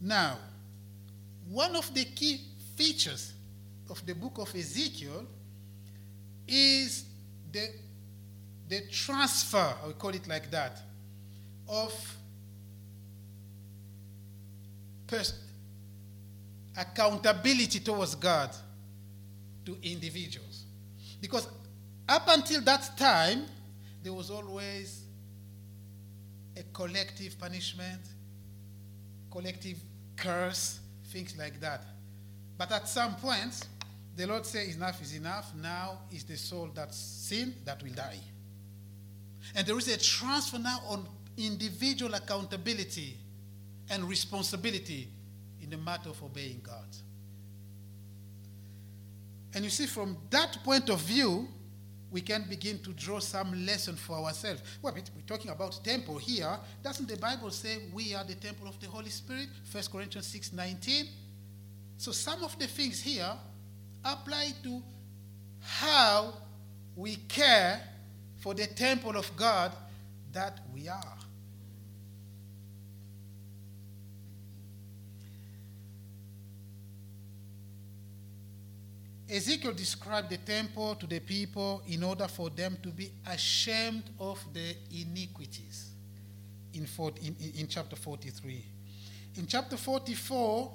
Now, 0.00 0.38
one 1.48 1.76
of 1.76 1.94
the 1.94 2.04
key 2.04 2.40
features 2.76 3.32
of 3.88 4.04
the 4.04 4.14
book 4.14 4.38
of 4.38 4.54
Ezekiel 4.54 5.26
is 6.48 7.04
the, 7.52 7.68
the 8.68 8.80
transfer, 8.90 9.74
I 9.82 9.86
will 9.86 9.92
call 9.92 10.10
it 10.10 10.26
like 10.26 10.50
that, 10.50 10.82
of 11.68 12.16
pers- 15.06 15.38
accountability 16.76 17.80
towards 17.80 18.14
God 18.14 18.50
to 19.64 19.76
individuals. 19.82 20.64
Because 21.20 21.48
up 22.08 22.24
until 22.28 22.60
that 22.62 22.96
time, 22.96 23.44
there 24.02 24.12
was 24.12 24.30
always 24.30 25.02
a 26.56 26.62
collective 26.72 27.38
punishment, 27.38 28.00
collective 29.30 29.78
curse, 30.16 30.80
things 31.06 31.36
like 31.38 31.60
that. 31.60 31.84
But 32.58 32.72
at 32.72 32.88
some 32.88 33.14
point, 33.16 33.66
the 34.16 34.26
Lord 34.26 34.44
says, 34.44 34.76
Enough 34.76 35.00
is 35.02 35.14
enough. 35.14 35.52
Now 35.54 36.00
is 36.10 36.24
the 36.24 36.36
soul 36.36 36.70
that's 36.74 36.96
sin 36.96 37.54
that 37.64 37.82
will 37.82 37.92
die. 37.92 38.18
And 39.54 39.66
there 39.66 39.78
is 39.78 39.88
a 39.88 39.98
transfer 39.98 40.58
now 40.58 40.80
on 40.86 41.08
individual 41.36 42.14
accountability 42.14 43.16
and 43.90 44.04
responsibility 44.04 45.08
the 45.72 45.78
matter 45.78 46.10
of 46.10 46.22
obeying 46.22 46.60
God. 46.62 46.86
And 49.54 49.64
you 49.64 49.70
see, 49.70 49.86
from 49.86 50.16
that 50.30 50.58
point 50.64 50.88
of 50.90 51.00
view, 51.00 51.48
we 52.10 52.20
can 52.20 52.44
begin 52.48 52.78
to 52.80 52.92
draw 52.92 53.18
some 53.18 53.64
lesson 53.64 53.96
for 53.96 54.18
ourselves. 54.18 54.62
Well, 54.82 54.94
we're 54.94 55.02
talking 55.26 55.50
about 55.50 55.82
temple 55.82 56.18
here. 56.18 56.58
Doesn't 56.82 57.08
the 57.08 57.16
Bible 57.16 57.50
say 57.50 57.78
we 57.92 58.14
are 58.14 58.24
the 58.24 58.34
temple 58.34 58.68
of 58.68 58.78
the 58.80 58.86
Holy 58.86 59.08
Spirit? 59.08 59.48
1 59.70 59.84
Corinthians 59.90 60.26
6 60.26 60.52
19. 60.52 61.06
So 61.96 62.12
some 62.12 62.44
of 62.44 62.58
the 62.58 62.66
things 62.66 63.00
here 63.00 63.32
apply 64.04 64.52
to 64.62 64.82
how 65.60 66.34
we 66.94 67.16
care 67.16 67.80
for 68.40 68.52
the 68.52 68.66
temple 68.66 69.16
of 69.16 69.34
God 69.36 69.72
that 70.32 70.60
we 70.74 70.88
are. 70.88 71.21
Ezekiel 79.32 79.72
described 79.72 80.28
the 80.28 80.36
temple 80.36 80.94
to 80.96 81.06
the 81.06 81.18
people 81.18 81.82
in 81.88 82.04
order 82.04 82.28
for 82.28 82.50
them 82.50 82.76
to 82.82 82.90
be 82.90 83.10
ashamed 83.26 84.02
of 84.20 84.38
the 84.52 84.76
iniquities 84.90 85.92
in, 86.74 86.86
in, 87.22 87.36
in 87.60 87.66
chapter 87.66 87.96
43. 87.96 88.62
In 89.36 89.46
chapter 89.46 89.78
44, 89.78 90.74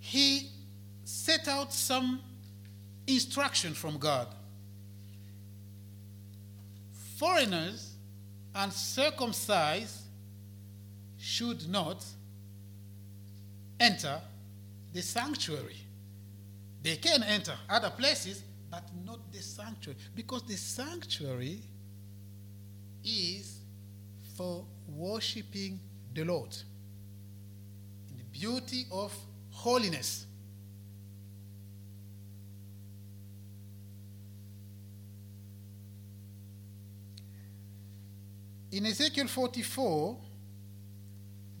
he 0.00 0.50
set 1.02 1.48
out 1.48 1.72
some 1.72 2.20
instruction 3.06 3.72
from 3.72 3.96
God. 3.96 4.28
Foreigners 7.16 7.94
and 8.54 8.70
circumcised 8.70 10.02
should 11.18 11.66
not 11.70 12.04
enter 13.80 14.20
the 14.92 15.00
sanctuary. 15.00 15.83
They 16.84 16.96
can 16.96 17.22
enter 17.22 17.54
other 17.66 17.88
places, 17.88 18.44
but 18.70 18.84
not 19.06 19.32
the 19.32 19.40
sanctuary. 19.40 19.98
Because 20.14 20.42
the 20.42 20.56
sanctuary 20.56 21.62
is 23.02 23.60
for 24.36 24.66
worshiping 24.86 25.80
the 26.12 26.24
Lord 26.24 26.54
in 28.10 28.18
the 28.18 28.24
beauty 28.38 28.84
of 28.92 29.16
holiness. 29.50 30.26
In 38.72 38.84
Ezekiel 38.84 39.28
44, 39.28 40.18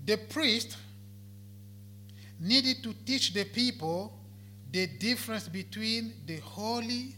the 0.04 0.18
priest 0.18 0.76
needed 2.38 2.82
to 2.82 2.92
teach 3.06 3.32
the 3.32 3.44
people 3.44 4.20
the 4.74 4.88
difference 4.88 5.46
between 5.46 6.12
the 6.26 6.38
holy 6.38 7.14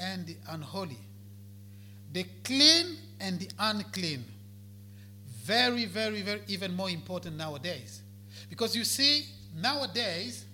and 0.00 0.26
the 0.26 0.34
unholy, 0.48 0.96
the 2.10 2.24
clean 2.42 2.96
and 3.20 3.38
the 3.38 3.50
unclean. 3.58 4.24
Very, 5.44 5.84
very, 5.84 6.22
very, 6.22 6.40
even 6.48 6.74
more 6.74 6.88
important 6.88 7.36
nowadays. 7.36 8.00
Because 8.48 8.74
you 8.74 8.84
see, 8.84 9.26
nowadays, 9.54 10.46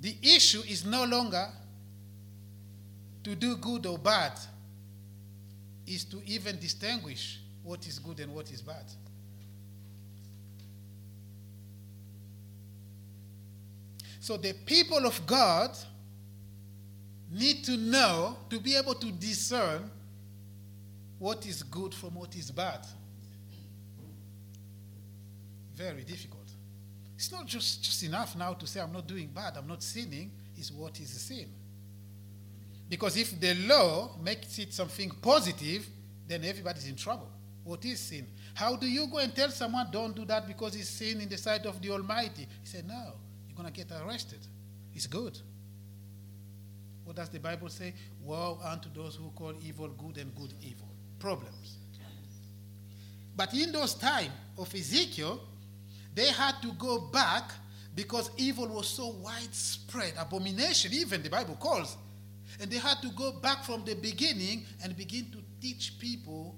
the 0.00 0.16
issue 0.22 0.62
is 0.66 0.86
no 0.86 1.04
longer 1.04 1.48
to 3.24 3.34
do 3.34 3.56
good 3.56 3.84
or 3.84 3.98
bad, 3.98 4.32
is 5.86 6.04
to 6.06 6.22
even 6.24 6.58
distinguish 6.58 7.40
what 7.62 7.86
is 7.86 7.98
good 7.98 8.20
and 8.20 8.34
what 8.34 8.50
is 8.50 8.62
bad. 8.62 8.86
So 14.22 14.36
the 14.36 14.52
people 14.52 15.04
of 15.04 15.26
God 15.26 15.76
need 17.28 17.64
to 17.64 17.76
know 17.76 18.36
to 18.50 18.60
be 18.60 18.76
able 18.76 18.94
to 18.94 19.10
discern 19.10 19.90
what 21.18 21.44
is 21.44 21.64
good 21.64 21.92
from 21.92 22.14
what 22.14 22.36
is 22.36 22.52
bad. 22.52 22.86
Very 25.74 26.04
difficult. 26.04 26.48
It's 27.16 27.32
not 27.32 27.48
just, 27.48 27.82
just 27.82 28.00
enough 28.04 28.36
now 28.36 28.52
to 28.52 28.64
say, 28.64 28.78
I'm 28.78 28.92
not 28.92 29.08
doing 29.08 29.26
bad, 29.26 29.56
I'm 29.56 29.66
not 29.66 29.82
sinning, 29.82 30.30
is 30.56 30.70
what 30.70 31.00
is 31.00 31.10
sin. 31.10 31.48
Because 32.88 33.16
if 33.16 33.40
the 33.40 33.54
law 33.66 34.16
makes 34.22 34.56
it 34.60 34.72
something 34.72 35.10
positive, 35.20 35.84
then 36.28 36.44
everybody's 36.44 36.86
in 36.86 36.94
trouble. 36.94 37.28
What 37.64 37.84
is 37.84 37.98
sin? 37.98 38.28
How 38.54 38.76
do 38.76 38.88
you 38.88 39.08
go 39.08 39.18
and 39.18 39.34
tell 39.34 39.50
someone, 39.50 39.88
don't 39.90 40.14
do 40.14 40.24
that 40.26 40.46
because 40.46 40.76
it's 40.76 40.90
sin 40.90 41.20
in 41.20 41.28
the 41.28 41.38
sight 41.38 41.66
of 41.66 41.82
the 41.82 41.90
Almighty? 41.90 42.42
He 42.60 42.66
said, 42.66 42.86
no, 42.86 43.14
you're 43.52 43.62
going 43.62 43.72
to 43.72 43.84
get 43.84 43.90
arrested. 44.04 44.38
It's 44.94 45.06
good. 45.06 45.38
What 47.04 47.16
does 47.16 47.28
the 47.28 47.40
Bible 47.40 47.68
say? 47.68 47.94
Woe 48.22 48.58
unto 48.62 48.88
those 48.94 49.16
who 49.16 49.30
call 49.30 49.54
evil 49.66 49.88
good 49.88 50.18
and 50.18 50.34
good 50.34 50.54
evil. 50.62 50.88
Problems. 51.18 51.78
But 53.36 53.54
in 53.54 53.72
those 53.72 53.94
times 53.94 54.30
of 54.58 54.72
Ezekiel, 54.74 55.40
they 56.14 56.26
had 56.26 56.60
to 56.62 56.72
go 56.74 57.00
back 57.12 57.50
because 57.94 58.30
evil 58.36 58.68
was 58.68 58.88
so 58.88 59.08
widespread, 59.22 60.14
abomination, 60.18 60.92
even 60.94 61.22
the 61.22 61.30
Bible 61.30 61.56
calls. 61.56 61.96
And 62.60 62.70
they 62.70 62.76
had 62.76 63.00
to 63.02 63.08
go 63.10 63.32
back 63.32 63.64
from 63.64 63.84
the 63.84 63.94
beginning 63.94 64.64
and 64.84 64.96
begin 64.96 65.30
to 65.32 65.38
teach 65.60 65.98
people 65.98 66.56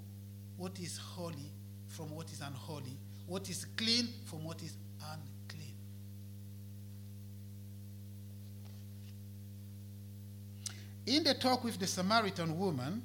what 0.57 0.79
is 0.81 0.99
holy 0.99 1.53
from 1.89 2.11
what 2.11 2.31
is 2.31 2.41
unholy, 2.41 2.99
what 3.27 3.49
is 3.49 3.65
clean 3.77 4.09
from 4.27 4.45
what 4.45 4.61
is 4.63 4.77
In 11.07 11.25
the 11.25 11.35
talk 11.35 11.65
with 11.65 11.79
the 11.79 11.87
Samaritan 11.87 12.59
woman, 12.59 13.03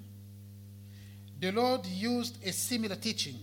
the 1.39 1.51
Lord 1.51 1.85
used 1.85 2.43
a 2.45 2.51
similar 2.51 2.95
teaching 2.95 3.37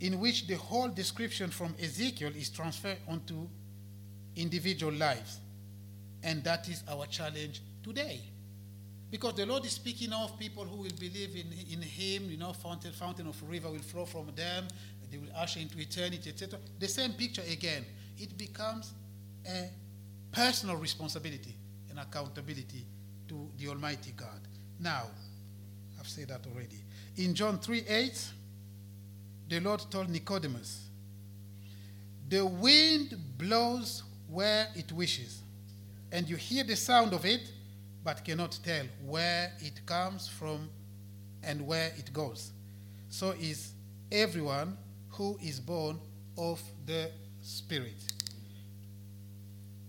in 0.00 0.18
which 0.18 0.46
the 0.46 0.56
whole 0.56 0.88
description 0.88 1.50
from 1.50 1.74
Ezekiel 1.80 2.32
is 2.36 2.50
transferred 2.50 2.98
onto 3.08 3.46
individual 4.36 4.92
lives. 4.92 5.38
And 6.24 6.42
that 6.44 6.68
is 6.68 6.82
our 6.88 7.06
challenge 7.06 7.62
today. 7.82 8.20
Because 9.10 9.34
the 9.34 9.46
Lord 9.46 9.64
is 9.64 9.72
speaking 9.72 10.12
of 10.12 10.38
people 10.38 10.64
who 10.64 10.82
will 10.82 10.96
believe 10.98 11.36
in, 11.36 11.52
in 11.70 11.82
Him, 11.82 12.30
you 12.30 12.38
know, 12.38 12.52
fountain, 12.52 12.92
fountain 12.92 13.26
of 13.26 13.40
river 13.48 13.70
will 13.70 13.78
flow 13.78 14.06
from 14.06 14.32
them, 14.34 14.66
they 15.10 15.18
will 15.18 15.28
usher 15.36 15.60
into 15.60 15.78
eternity, 15.78 16.30
etc. 16.30 16.58
The 16.78 16.88
same 16.88 17.12
picture 17.12 17.42
again. 17.50 17.84
It 18.18 18.38
becomes 18.38 18.94
a 19.46 19.68
personal 20.32 20.76
responsibility 20.76 21.54
and 21.90 21.98
accountability 21.98 22.86
to 23.32 23.48
the 23.56 23.68
Almighty 23.68 24.12
God. 24.14 24.40
Now, 24.78 25.04
I've 25.98 26.06
said 26.06 26.28
that 26.28 26.46
already. 26.46 26.84
In 27.16 27.34
John 27.34 27.58
3 27.58 27.84
8, 27.88 28.28
the 29.48 29.60
Lord 29.60 29.82
told 29.90 30.10
Nicodemus, 30.10 30.88
The 32.28 32.44
wind 32.44 33.16
blows 33.38 34.02
where 34.28 34.68
it 34.74 34.92
wishes, 34.92 35.40
and 36.10 36.28
you 36.28 36.36
hear 36.36 36.62
the 36.62 36.76
sound 36.76 37.14
of 37.14 37.24
it, 37.24 37.50
but 38.04 38.22
cannot 38.22 38.58
tell 38.62 38.84
where 39.06 39.52
it 39.60 39.80
comes 39.86 40.28
from 40.28 40.68
and 41.42 41.66
where 41.66 41.90
it 41.96 42.12
goes. 42.12 42.52
So 43.08 43.30
is 43.40 43.72
everyone 44.10 44.76
who 45.08 45.38
is 45.42 45.58
born 45.58 45.98
of 46.36 46.60
the 46.84 47.10
Spirit. 47.40 47.96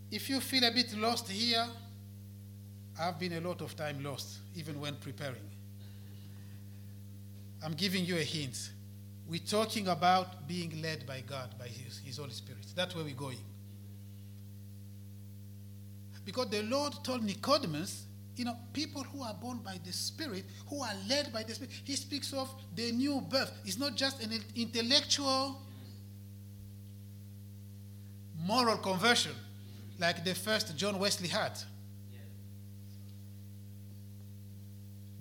If 0.09 0.29
you 0.29 0.39
feel 0.39 0.63
a 0.63 0.71
bit 0.71 0.95
lost 0.97 1.29
here, 1.29 1.67
I've 2.99 3.19
been 3.19 3.33
a 3.33 3.41
lot 3.41 3.61
of 3.61 3.75
time 3.75 4.03
lost, 4.03 4.37
even 4.55 4.79
when 4.79 4.95
preparing. 4.95 5.49
I'm 7.63 7.73
giving 7.73 8.05
you 8.05 8.17
a 8.17 8.23
hint. 8.23 8.71
We're 9.27 9.39
talking 9.39 9.87
about 9.87 10.47
being 10.47 10.81
led 10.81 11.07
by 11.07 11.21
God, 11.21 11.55
by 11.57 11.67
His, 11.67 11.99
His 11.99 12.17
Holy 12.17 12.31
Spirit. 12.31 12.65
That's 12.75 12.95
where 12.95 13.03
we're 13.03 13.15
going. 13.15 13.37
Because 16.25 16.49
the 16.49 16.61
Lord 16.63 16.93
told 17.03 17.23
Nicodemus, 17.23 18.05
you 18.35 18.45
know, 18.45 18.55
people 18.73 19.03
who 19.03 19.23
are 19.23 19.33
born 19.33 19.59
by 19.59 19.79
the 19.83 19.91
Spirit, 19.91 20.45
who 20.69 20.81
are 20.81 20.93
led 21.07 21.33
by 21.33 21.43
the 21.43 21.53
Spirit, 21.53 21.71
He 21.83 21.95
speaks 21.95 22.31
of 22.33 22.53
the 22.75 22.91
new 22.91 23.21
birth. 23.21 23.51
It's 23.65 23.77
not 23.77 23.95
just 23.95 24.23
an 24.23 24.31
intellectual, 24.55 25.61
moral 28.39 28.77
conversion 28.77 29.31
like 29.99 30.23
the 30.23 30.35
first 30.35 30.75
John 30.75 30.99
Wesley 30.99 31.29
had 31.29 31.57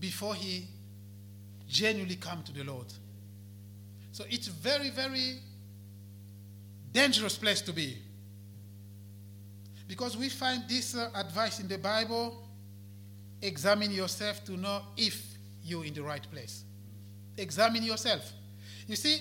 before 0.03 0.35
he 0.35 0.67
genuinely 1.69 2.17
come 2.17 2.43
to 2.43 2.53
the 2.53 2.65
Lord. 2.65 2.93
So 4.11 4.25
it's 4.29 4.49
very, 4.49 4.91
very 4.91 5.39
dangerous 6.93 7.39
place 7.39 7.61
to 7.63 7.73
be. 7.73 7.97
Because 9.87 10.17
we 10.17 10.29
find 10.29 10.65
this 10.69 10.97
uh, 10.97 11.09
advice 11.15 11.61
in 11.61 11.69
the 11.69 11.79
Bible 11.79 12.43
examine 13.41 13.93
yourself 13.93 14.45
to 14.45 14.57
know 14.57 14.83
if 14.97 15.25
you're 15.65 15.85
in 15.85 15.95
the 15.95 16.03
right 16.03 16.27
place. 16.33 16.65
Examine 17.39 17.85
yourself. 17.85 18.33
You 18.89 18.97
see, 18.97 19.19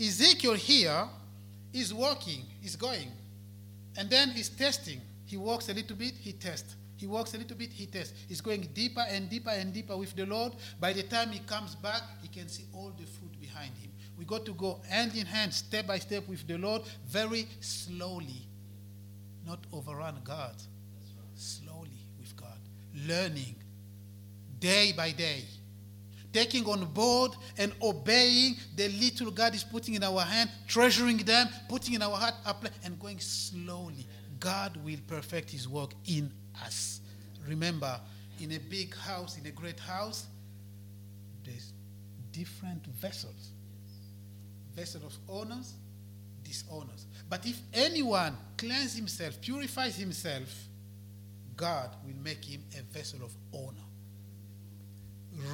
Ezekiel 0.00 0.54
here 0.54 1.04
is 1.70 1.92
walking, 1.92 2.46
is 2.62 2.76
going, 2.76 3.12
and 3.98 4.08
then 4.08 4.30
he's 4.30 4.48
testing. 4.48 5.02
He 5.26 5.36
walks 5.36 5.68
a 5.68 5.74
little 5.74 5.96
bit, 5.96 6.14
he 6.18 6.32
tests. 6.32 6.76
He 6.96 7.06
walks 7.06 7.34
a 7.34 7.38
little 7.38 7.56
bit, 7.56 7.72
he 7.72 7.86
tests. 7.86 8.14
He's 8.28 8.40
going 8.40 8.68
deeper 8.72 9.04
and 9.08 9.28
deeper 9.28 9.50
and 9.50 9.72
deeper 9.72 9.96
with 9.96 10.14
the 10.14 10.26
Lord. 10.26 10.52
By 10.80 10.92
the 10.92 11.02
time 11.02 11.30
he 11.30 11.40
comes 11.40 11.74
back, 11.74 12.02
he 12.22 12.28
can 12.28 12.48
see 12.48 12.64
all 12.72 12.92
the 12.98 13.06
fruit 13.06 13.40
behind 13.40 13.76
him. 13.76 13.90
We 14.16 14.24
got 14.24 14.44
to 14.46 14.52
go 14.52 14.80
hand 14.88 15.14
in 15.16 15.26
hand, 15.26 15.52
step 15.52 15.88
by 15.88 15.98
step 15.98 16.28
with 16.28 16.46
the 16.46 16.56
Lord, 16.56 16.82
very 17.06 17.48
slowly. 17.60 18.46
Not 19.44 19.58
overrun 19.72 20.20
God. 20.24 20.54
Slowly 21.34 22.06
with 22.18 22.36
God. 22.36 22.58
Learning 23.06 23.56
day 24.60 24.92
by 24.96 25.10
day. 25.10 25.44
Taking 26.32 26.64
on 26.66 26.84
board 26.86 27.32
and 27.58 27.72
obeying 27.82 28.56
the 28.74 28.88
little 28.88 29.30
God 29.30 29.54
is 29.54 29.62
putting 29.62 29.94
in 29.94 30.02
our 30.02 30.22
hand, 30.22 30.50
treasuring 30.66 31.18
them, 31.18 31.48
putting 31.68 31.94
in 31.94 32.02
our 32.02 32.16
heart, 32.16 32.34
and 32.84 32.98
going 32.98 33.20
slowly. 33.20 34.06
God 34.40 34.76
will 34.84 34.98
perfect 35.06 35.50
his 35.50 35.68
work 35.68 35.92
in 36.06 36.32
us. 36.64 37.00
Remember, 37.46 38.00
in 38.40 38.52
a 38.52 38.58
big 38.58 38.94
house, 38.96 39.38
in 39.38 39.46
a 39.46 39.50
great 39.50 39.80
house, 39.80 40.26
there's 41.44 41.72
different 42.32 42.86
vessels 42.86 43.50
vessel 44.74 45.02
of 45.06 45.16
honors, 45.28 45.74
dishonors. 46.42 47.06
But 47.28 47.46
if 47.46 47.60
anyone 47.72 48.36
cleanses 48.56 48.96
himself, 48.96 49.40
purifies 49.40 49.96
himself, 49.96 50.68
God 51.56 51.90
will 52.04 52.16
make 52.22 52.44
him 52.44 52.62
a 52.76 52.82
vessel 52.92 53.20
of 53.22 53.32
honor, 53.52 53.86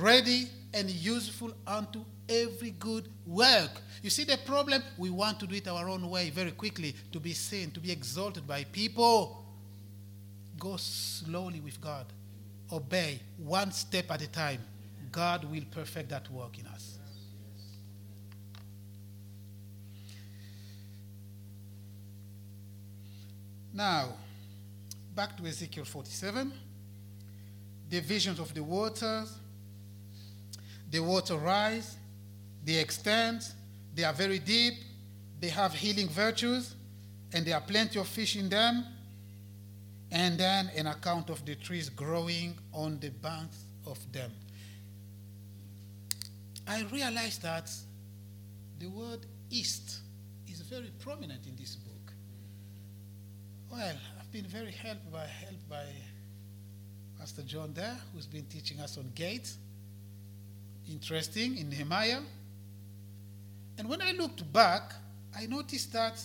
ready 0.01 0.49
and 0.73 0.91
useful 0.91 1.53
unto 1.67 2.05
every 2.29 2.71
good 2.71 3.09
work. 3.27 3.83
You 4.03 4.11
see 4.11 4.25
the 4.25 4.39
problem? 4.47 4.83
We 4.97 5.11
want 5.11 5.39
to 5.41 5.47
do 5.47 5.55
it 5.55 5.69
our 5.69 5.89
own 5.89 6.09
way 6.09 6.31
very 6.31 6.53
quickly 6.53 6.95
to 7.13 7.21
be 7.21 7.35
seen, 7.35 7.71
to 7.73 7.81
be 7.81 7.93
exalted 7.93 8.47
by 8.47 8.65
people. 8.65 9.40
Go 10.61 10.77
slowly 10.77 11.59
with 11.59 11.81
God. 11.81 12.07
Obey 12.71 13.19
one 13.39 13.73
step 13.73 14.13
at 14.13 14.23
a 14.23 14.29
time. 14.29 14.61
God 15.11 15.45
will 15.51 15.65
perfect 15.73 16.11
that 16.11 16.31
work 16.31 16.57
in 16.59 16.67
us. 16.69 16.99
Now, 23.73 24.11
back 25.17 25.37
to 25.39 25.47
Ezekiel 25.47 25.85
47. 25.85 26.53
The 27.89 28.01
visions 28.01 28.39
of 28.39 28.55
the 28.55 28.63
waters. 28.63 29.33
The 30.91 30.99
water 30.99 31.37
rise, 31.37 31.97
they 32.65 32.81
extend, 32.81 33.47
they 33.95 34.03
are 34.03 34.13
very 34.13 34.41
deep, 34.41 34.75
they 35.39 35.49
have 35.49 35.73
healing 35.73 36.09
virtues, 36.09 36.75
and 37.33 37.47
there 37.47 37.55
are 37.55 37.61
plenty 37.61 38.01
of 38.01 38.09
fish 38.09 38.35
in 38.35 38.49
them. 38.49 38.85
And 40.13 40.39
then 40.39 40.71
an 40.77 40.87
account 40.87 41.31
of 41.31 41.45
the 41.45 41.55
trees 41.55 41.89
growing 41.89 42.59
on 42.73 42.99
the 42.99 43.11
banks 43.11 43.65
of 43.87 43.99
them. 44.13 44.33
I 46.67 46.83
realized 46.93 47.43
that 47.43 47.71
the 48.79 48.89
word 48.89 49.27
east 49.51 50.01
is 50.49 50.61
very 50.61 50.91
prominent 50.99 51.47
in 51.47 51.57
this 51.57 51.77
book. 51.77 52.13
Well, 53.71 53.97
I've 54.19 54.33
been 54.33 54.47
very 54.47 54.73
helped 54.73 55.11
by 55.13 55.27
helped 55.27 55.69
by 55.69 55.85
Pastor 57.19 57.43
John 57.43 57.73
there, 57.75 57.97
who's 58.15 58.27
been 58.27 58.47
teaching 58.47 58.81
us 58.81 58.97
on 58.99 59.11
gates. 59.15 59.59
Interesting 60.91 61.59
in 61.59 61.69
Nehemiah. 61.69 62.21
And 63.79 63.89
when 63.89 64.01
I 64.03 64.13
looked 64.13 64.51
back, 64.53 64.95
I 65.37 65.47
noticed 65.47 65.93
that 65.93 66.21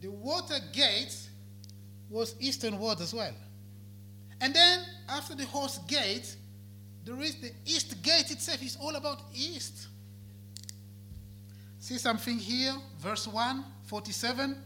the 0.00 0.10
water 0.10 0.58
gate 0.72 1.16
was 2.12 2.36
eastern 2.38 2.78
ward 2.78 3.00
as 3.00 3.14
well. 3.14 3.32
And 4.40 4.54
then 4.54 4.80
after 5.08 5.34
the 5.34 5.46
horse 5.46 5.78
gate, 5.88 6.36
there 7.04 7.20
is 7.20 7.36
the 7.36 7.50
east 7.64 8.02
gate 8.02 8.30
itself. 8.30 8.62
It's 8.62 8.76
all 8.76 8.94
about 8.94 9.22
east. 9.34 9.88
See 11.78 11.98
something 11.98 12.38
here, 12.38 12.74
verse 12.98 13.26
1, 13.26 13.64
47. 13.86 14.56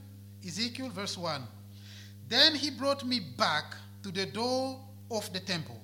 Ezekiel, 0.47 0.91
verse 0.91 1.17
1. 1.17 1.43
Then 2.29 2.55
he 2.55 2.71
brought 2.71 3.05
me 3.05 3.21
back 3.39 3.75
to 4.03 4.11
the 4.11 4.27
door 4.27 4.81
of 5.11 5.33
the 5.33 5.41
temple, 5.41 5.81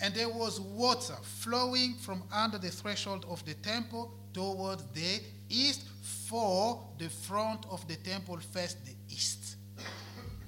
And 0.00 0.12
there 0.14 0.28
was 0.28 0.60
water 0.60 1.14
flowing 1.22 1.94
from 1.94 2.24
under 2.32 2.58
the 2.58 2.70
threshold 2.70 3.24
of 3.28 3.44
the 3.44 3.54
temple 3.54 4.12
toward 4.34 4.80
the 4.94 5.20
east, 5.48 5.86
for 6.02 6.82
the 6.98 7.08
front 7.08 7.64
of 7.70 7.86
the 7.86 7.96
temple 7.96 8.36
faced 8.38 8.84
the 8.84 8.94
east. 9.08 9.56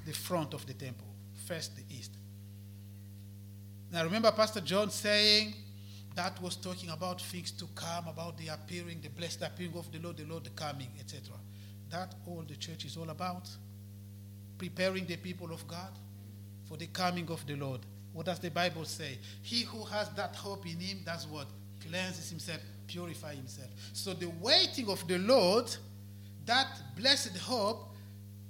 The 0.05 0.13
front 0.13 0.55
of 0.55 0.67
the 0.67 0.75
temple 0.75 1.07
first 1.47 1.77
the 1.77 1.83
east. 1.95 2.13
Now 3.93 4.05
remember 4.05 4.31
Pastor 4.33 4.61
John 4.61 4.91
saying 4.91 5.55
that 6.15 6.41
was 6.41 6.57
talking 6.57 6.91
about 6.91 7.21
things 7.21 7.51
to 7.53 7.67
come, 7.75 8.09
about 8.09 8.39
the 8.39 8.49
appearing, 8.49 9.01
the 9.03 9.09
blessed 9.09 9.43
appearing 9.43 9.75
of 9.77 9.91
the 9.93 9.99
Lord, 9.99 10.17
the 10.17 10.25
Lord 10.25 10.45
the 10.45 10.51
coming, 10.51 10.91
etc. 10.99 11.35
That 11.91 12.15
all 12.27 12.45
the 12.47 12.57
church 12.57 12.85
is 12.85 12.97
all 12.97 13.11
about. 13.11 13.49
Preparing 14.59 15.07
the 15.07 15.17
people 15.17 15.53
of 15.53 15.67
God 15.67 15.91
for 16.69 16.77
the 16.77 16.87
coming 16.87 17.29
of 17.31 17.45
the 17.47 17.57
Lord. 17.57 17.81
What 18.13 18.27
does 18.27 18.39
the 18.39 18.51
Bible 18.51 18.85
say? 18.85 19.19
He 19.43 19.63
who 19.63 19.85
has 19.85 20.09
that 20.11 20.37
hope 20.37 20.67
in 20.67 20.79
him, 20.79 21.01
that's 21.05 21.27
what? 21.27 21.49
Cleanses 21.81 22.31
himself, 22.31 22.61
purify 22.87 23.35
himself. 23.35 23.69
So 23.93 24.15
the 24.15 24.31
waiting 24.41 24.89
of 24.89 25.07
the 25.09 25.19
Lord, 25.19 25.75
that 26.47 26.69
blessed 26.97 27.37
hope, 27.39 27.93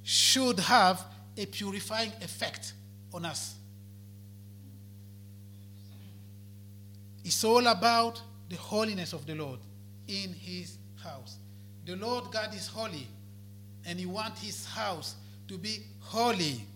should 0.03 0.61
have 0.61 1.03
a 1.37 1.47
purifying 1.47 2.12
effect 2.20 2.73
on 3.12 3.25
us. 3.25 3.55
It's 7.25 7.42
all 7.42 7.66
about 7.66 8.20
the 8.49 8.57
holiness 8.57 9.12
of 9.12 9.27
the 9.27 9.35
Lord 9.35 9.59
in 10.07 10.33
his 10.33 10.77
house. 11.03 11.37
The 11.87 11.97
Lord 11.97 12.31
God 12.31 12.55
is 12.55 12.66
holy, 12.66 13.07
and 13.87 13.99
he 13.99 14.07
wants 14.07 14.42
his 14.42 14.66
house 14.66 15.16
to 15.49 15.59
be 15.59 15.81
holy. 16.01 16.66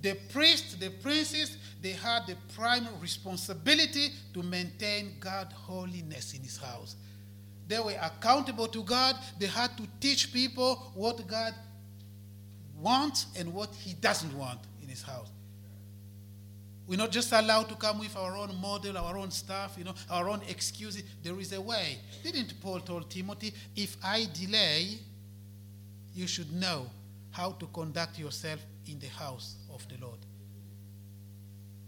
The 0.00 0.14
priests, 0.32 0.74
the 0.74 0.90
princes, 0.90 1.56
they 1.80 1.92
had 1.92 2.26
the 2.26 2.36
primary 2.54 2.94
responsibility 3.00 4.10
to 4.34 4.42
maintain 4.42 5.16
God's 5.20 5.52
holiness 5.52 6.34
in 6.34 6.42
his 6.42 6.56
house. 6.56 6.96
They 7.68 7.78
were 7.78 7.94
accountable 8.00 8.66
to 8.68 8.82
God. 8.82 9.16
They 9.38 9.46
had 9.46 9.76
to 9.76 9.84
teach 10.00 10.32
people 10.32 10.92
what 10.94 11.26
God 11.26 11.54
wants 12.82 13.26
and 13.38 13.52
what 13.54 13.74
he 13.74 13.94
doesn't 13.94 14.36
want 14.36 14.60
in 14.82 14.88
his 14.88 15.02
house. 15.02 15.30
We're 16.86 16.98
not 16.98 17.12
just 17.12 17.32
allowed 17.32 17.68
to 17.68 17.76
come 17.76 18.00
with 18.00 18.16
our 18.16 18.36
own 18.36 18.60
model, 18.60 18.98
our 18.98 19.16
own 19.16 19.30
stuff, 19.30 19.76
you 19.78 19.84
know, 19.84 19.94
our 20.10 20.28
own 20.28 20.42
excuses. 20.48 21.04
There 21.22 21.38
is 21.38 21.52
a 21.52 21.60
way. 21.60 21.98
Didn't 22.22 22.60
Paul 22.60 22.80
told 22.80 23.08
Timothy, 23.08 23.54
if 23.76 23.96
I 24.02 24.26
delay, 24.32 24.98
you 26.14 26.26
should 26.26 26.52
know 26.52 26.90
how 27.30 27.52
to 27.52 27.66
conduct 27.68 28.18
yourself 28.18 28.60
in 28.86 28.98
the 28.98 29.06
house 29.06 29.56
of 29.72 29.86
the 29.88 30.04
Lord, 30.04 30.18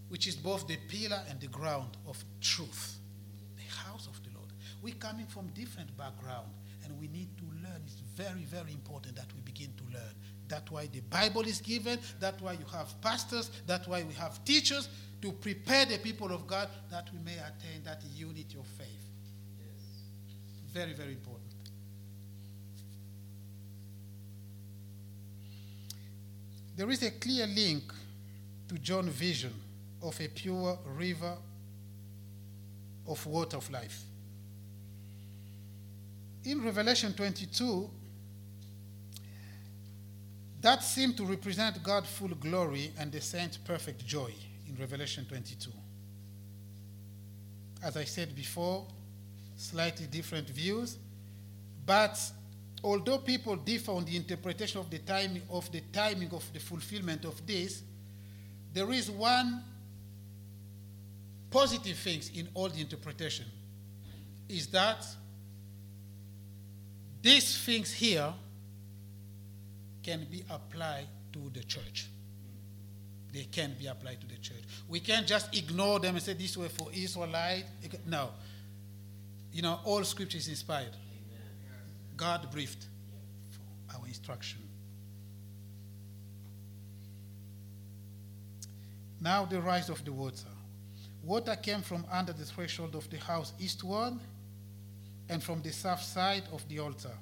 which 0.09 0.27
is 0.27 0.37
both 0.37 0.67
the 0.67 0.79
pillar 0.89 1.21
and 1.29 1.41
the 1.41 1.49
ground 1.49 1.97
of 2.07 2.25
truth. 2.41 2.97
The 3.57 3.91
house 3.91 4.07
of 4.07 4.23
the 4.23 4.31
Lord. 4.39 4.51
We're 4.81 4.95
coming 4.95 5.27
from 5.27 5.49
different 5.49 5.95
background, 5.99 6.49
and 6.85 6.99
we 6.99 7.09
need 7.09 7.37
to 7.39 7.45
learn. 7.45 7.83
It's 7.85 8.01
very, 8.17 8.45
very 8.45 8.73
important 8.73 9.17
that 9.17 9.27
we 9.35 9.41
begin 9.43 9.73
to 9.77 9.85
learn. 9.93 10.15
That's 10.55 10.71
why 10.71 10.87
the 10.87 11.01
Bible 11.01 11.43
is 11.43 11.61
given. 11.61 11.99
That's 12.21 12.41
why 12.41 12.53
you 12.53 12.65
have 12.73 13.01
pastors. 13.01 13.51
That's 13.67 13.89
why 13.89 14.05
we 14.05 14.15
have 14.15 14.45
teachers 14.45 14.89
to 15.21 15.33
prepare 15.33 15.85
the 15.85 15.99
people 15.99 16.31
of 16.31 16.47
God 16.47 16.69
that 16.93 17.11
we 17.13 17.19
may 17.19 17.33
attain 17.33 17.83
that 17.83 18.01
unity 18.15 18.57
of 18.57 18.65
faith. 18.65 19.05
Yes. 19.59 20.73
Very, 20.73 20.93
very 20.93 21.11
important. 21.11 21.43
There 26.77 26.89
is 26.89 27.03
a 27.03 27.11
clear 27.11 27.49
link 27.49 27.93
to 28.69 28.79
John's 28.79 29.13
vision 29.13 29.55
of 30.03 30.21
a 30.21 30.29
pure 30.29 30.79
river 30.97 31.35
of 33.09 33.27
water 33.27 33.57
of 33.57 33.69
life. 33.73 34.03
In 36.45 36.63
Revelation 36.63 37.13
22, 37.13 37.91
that 40.65 40.83
seemed 40.83 41.15
to 41.15 41.27
represent 41.27 41.83
God's 41.83 42.09
full 42.09 42.29
glory 42.29 42.91
and 42.99 43.13
the 43.13 43.21
saints' 43.21 43.59
perfect 43.59 44.07
joy 44.07 44.33
in 44.67 44.75
Revelation 44.81 45.27
22. 45.27 45.71
As 47.83 47.99
I 47.99 48.05
said 48.05 48.35
before, 48.35 48.87
slightly 49.59 50.07
different 50.07 50.49
views, 50.49 50.97
but 51.85 52.19
although 52.83 53.19
people 53.19 53.57
differ 53.57 53.93
on 53.93 54.07
the 54.07 54.17
interpretation 54.17 54.81
of 54.81 54.89
the 54.89 55.01
timing 55.01 55.43
of 55.51 55.71
the 55.71 55.83
timing 55.93 56.31
of 56.31 56.51
the 56.55 56.61
fulfillment 56.61 57.27
of 57.27 57.47
this, 57.47 57.83
there 58.73 58.91
is 58.91 59.11
one 59.11 59.63
positive 61.51 61.99
thing 61.99 62.23
in 62.35 62.49
all 62.55 62.71
the 62.71 62.81
interpretation 62.81 63.45
is 64.49 64.67
that 64.69 65.07
these 67.21 67.59
things 67.59 67.93
here 67.93 68.33
can 70.05 70.27
be 70.31 70.45
applied 70.51 71.07
to 71.33 71.51
the 71.53 71.65
church. 71.65 72.09
They 73.33 73.45
can 73.45 73.75
be 73.79 73.87
applied 73.87 74.21
to 74.21 74.29
the 74.29 74.37
church. 74.37 74.63
We 74.89 75.01
can't 75.01 75.27
just 75.27 75.57
ignore 75.57 75.99
them 75.99 76.15
and 76.15 76.23
say 76.23 76.35
this 76.35 76.57
way 76.57 76.69
for 76.69 76.89
Israelite. 76.93 77.65
No. 78.07 78.31
You 79.53 79.63
know, 79.63 79.81
all 79.85 80.05
scripture 80.05 80.39
is 80.39 80.47
inspired. 80.49 80.95
God 82.17 82.49
breathed 82.53 82.87
for 83.51 83.97
our 83.97 84.07
instruction. 84.07 84.61
Now 89.21 89.47
the 89.47 89.61
rise 89.61 89.89
of 89.89 90.05
the 90.05 90.13
water. 90.13 90.47
Water 91.25 91.57
came 91.57 91.81
from 91.81 92.05
under 92.13 92.33
the 92.33 92.45
threshold 92.45 92.95
of 92.95 93.09
the 93.11 93.17
house 93.19 93.53
eastward 93.59 94.15
and 95.29 95.43
from 95.43 95.63
the 95.63 95.73
south 95.73 96.03
side 96.03 96.45
of 96.53 96.69
the 96.69 96.79
altar. 96.79 97.17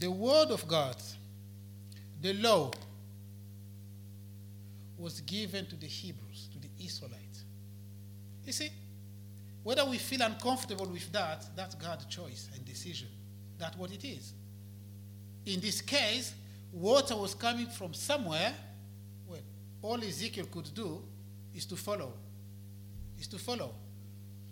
The 0.00 0.10
word 0.10 0.50
of 0.50 0.66
God, 0.68 0.96
the 2.20 2.32
law, 2.34 2.70
was 4.96 5.20
given 5.20 5.66
to 5.66 5.76
the 5.76 5.86
Hebrews, 5.86 6.48
to 6.52 6.58
the 6.58 6.84
Israelites. 6.84 7.44
You 8.44 8.52
see, 8.52 8.70
whether 9.62 9.84
we 9.84 9.98
feel 9.98 10.22
uncomfortable 10.22 10.86
with 10.86 11.10
that, 11.12 11.44
that's 11.54 11.74
God's 11.74 12.06
choice 12.06 12.48
and 12.54 12.64
decision. 12.64 13.08
That's 13.58 13.76
what 13.76 13.92
it 13.92 14.04
is. 14.04 14.32
In 15.46 15.60
this 15.60 15.80
case, 15.80 16.34
water 16.72 17.16
was 17.16 17.34
coming 17.34 17.66
from 17.66 17.94
somewhere. 17.94 18.52
Well, 19.26 19.40
all 19.82 20.02
Ezekiel 20.02 20.46
could 20.50 20.72
do 20.74 21.02
is 21.54 21.64
to 21.66 21.76
follow. 21.76 22.12
Is 23.18 23.26
to 23.28 23.38
follow. 23.38 23.74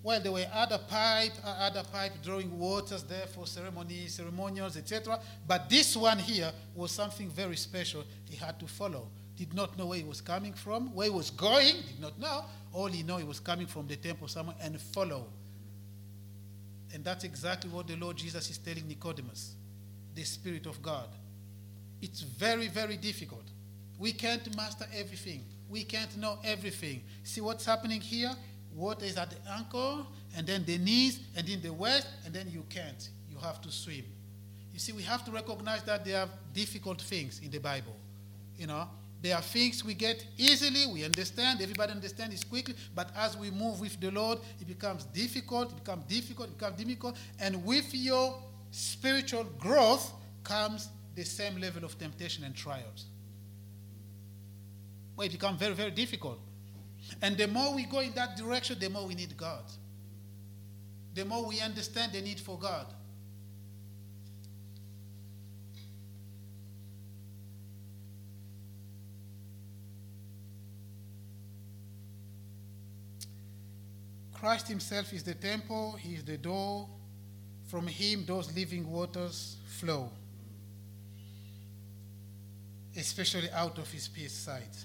Well, 0.07 0.21
there 0.21 0.31
were 0.31 0.47
other 0.55 0.79
pipe, 0.79 1.33
uh, 1.45 1.49
other 1.49 1.83
pipe 1.92 2.12
drawing 2.23 2.57
waters 2.57 3.03
there 3.03 3.27
for 3.27 3.45
ceremonies, 3.45 4.14
ceremonials, 4.14 4.77
etc. 4.77 5.19
But 5.49 5.69
this 5.69 5.97
one 5.97 6.21
here 6.21 6.53
was 6.77 6.92
something 6.92 7.29
very 7.29 7.57
special. 7.57 8.05
He 8.31 8.37
had 8.37 8.57
to 8.61 8.69
follow. 8.69 9.09
Did 9.37 9.53
not 9.53 9.77
know 9.77 9.87
where 9.87 9.99
he 9.99 10.05
was 10.05 10.21
coming 10.21 10.53
from, 10.53 10.95
where 10.95 11.09
he 11.09 11.12
was 11.12 11.31
going. 11.31 11.75
Did 11.88 12.01
not 12.01 12.21
know. 12.21 12.45
All 12.73 12.87
he 12.87 13.03
knew 13.03 13.16
he 13.16 13.25
was 13.25 13.40
coming 13.40 13.66
from 13.66 13.88
the 13.88 13.97
temple 13.97 14.29
somewhere 14.29 14.55
and 14.62 14.81
follow. 14.81 15.27
And 16.95 17.05
that's 17.05 17.25
exactly 17.25 17.69
what 17.69 17.88
the 17.88 17.97
Lord 17.97 18.16
Jesus 18.16 18.49
is 18.49 18.59
telling 18.59 18.87
Nicodemus, 18.87 19.57
the 20.14 20.23
Spirit 20.23 20.66
of 20.66 20.81
God. 20.81 21.09
It's 22.01 22.21
very, 22.21 22.69
very 22.69 22.97
difficult. 22.97 23.42
We 23.99 24.12
can't 24.12 24.55
master 24.55 24.87
everything. 24.95 25.42
We 25.69 25.83
can't 25.83 26.16
know 26.16 26.38
everything. 26.45 27.03
See 27.25 27.40
what's 27.40 27.66
happening 27.66 28.01
here? 28.01 28.31
Water 28.77 29.05
is 29.05 29.17
at 29.17 29.31
the 29.31 29.51
ankle, 29.51 30.07
and 30.37 30.47
then 30.47 30.65
the 30.65 30.79
knees, 30.79 31.21
and 31.37 31.47
then 31.47 31.61
the 31.62 31.73
waist, 31.73 32.07
and 32.25 32.35
then 32.35 32.49
you 32.51 32.65
can't. 32.69 33.09
You 33.31 33.39
have 33.39 33.61
to 33.62 33.71
swim. 33.71 34.05
You 34.73 34.79
see, 34.79 34.93
we 34.93 35.03
have 35.03 35.25
to 35.25 35.31
recognize 35.31 35.83
that 35.85 36.05
there 36.05 36.21
are 36.21 36.29
difficult 36.53 37.01
things 37.01 37.41
in 37.43 37.51
the 37.51 37.59
Bible. 37.59 37.97
You 38.59 38.67
know, 38.67 38.89
there 39.23 39.35
are 39.35 39.43
things 39.43 39.85
we 39.85 39.95
get 39.95 40.25
easily, 40.37 40.87
we 40.93 41.05
understand, 41.05 41.61
everybody 41.62 41.93
understands 41.93 42.35
it 42.41 42.49
quickly, 42.49 42.75
but 42.95 43.11
as 43.17 43.37
we 43.37 43.51
move 43.51 43.81
with 43.81 43.99
the 44.01 44.11
Lord, 44.11 44.39
it 44.61 44.67
becomes 44.67 45.05
difficult, 45.05 45.73
it 45.73 45.77
becomes 45.77 46.05
difficult, 46.05 46.51
it 46.51 46.59
becomes 46.59 46.77
difficult, 46.77 47.17
and 47.41 47.65
with 47.65 47.95
your 47.95 48.41
spiritual 48.71 49.45
growth 49.59 50.12
comes 50.45 50.89
the 51.15 51.25
same 51.25 51.59
level 51.59 51.85
of 51.85 51.99
temptation 51.99 52.45
and 52.45 52.55
trials. 52.55 53.07
Well, 55.17 55.27
it 55.27 55.33
becomes 55.33 55.59
very, 55.59 55.75
very 55.75 55.91
difficult. 55.91 56.39
And 57.23 57.37
the 57.37 57.49
more 57.49 57.75
we 57.75 57.85
go 57.85 58.01
in 58.01 58.12
that 58.12 58.37
direction, 58.37 58.79
the 58.79 58.90
more 58.90 59.07
we 59.07 59.14
need 59.14 59.37
God. 59.37 59.64
The 61.14 61.25
more 61.25 61.47
we 61.47 61.61
understand 61.61 62.12
the 62.12 62.21
need 62.21 62.38
for 62.38 62.59
God. 62.59 62.87
Christ 74.35 74.69
Himself 74.69 75.12
is 75.12 75.23
the 75.23 75.35
temple, 75.35 75.97
He 75.99 76.14
is 76.14 76.25
the 76.25 76.37
door. 76.37 76.88
From 77.66 77.87
Him, 77.88 78.25
those 78.27 78.55
living 78.55 78.88
waters 78.88 79.57
flow, 79.66 80.12
especially 82.97 83.51
out 83.51 83.77
of 83.79 83.90
His 83.90 84.07
peace 84.07 84.35
side. 84.35 84.77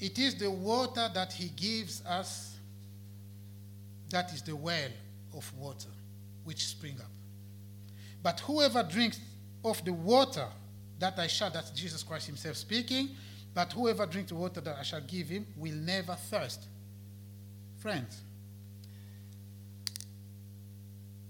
It 0.00 0.18
is 0.18 0.34
the 0.34 0.50
water 0.50 1.10
that 1.12 1.32
he 1.32 1.48
gives 1.48 2.02
us 2.06 2.56
that 4.10 4.32
is 4.32 4.42
the 4.42 4.56
well 4.56 4.90
of 5.36 5.52
water 5.56 5.88
which 6.44 6.66
spring 6.66 6.96
up. 7.00 7.10
But 8.22 8.40
whoever 8.40 8.82
drinks 8.82 9.20
of 9.64 9.84
the 9.84 9.92
water 9.92 10.46
that 10.98 11.18
I 11.18 11.26
shall, 11.26 11.50
that's 11.50 11.70
Jesus 11.70 12.02
Christ 12.02 12.26
himself 12.26 12.56
speaking, 12.56 13.10
but 13.54 13.72
whoever 13.72 14.06
drinks 14.06 14.30
the 14.30 14.36
water 14.36 14.60
that 14.60 14.76
I 14.78 14.82
shall 14.82 15.00
give 15.00 15.28
him 15.28 15.46
will 15.56 15.74
never 15.74 16.14
thirst. 16.14 16.66
Friends, 17.78 18.20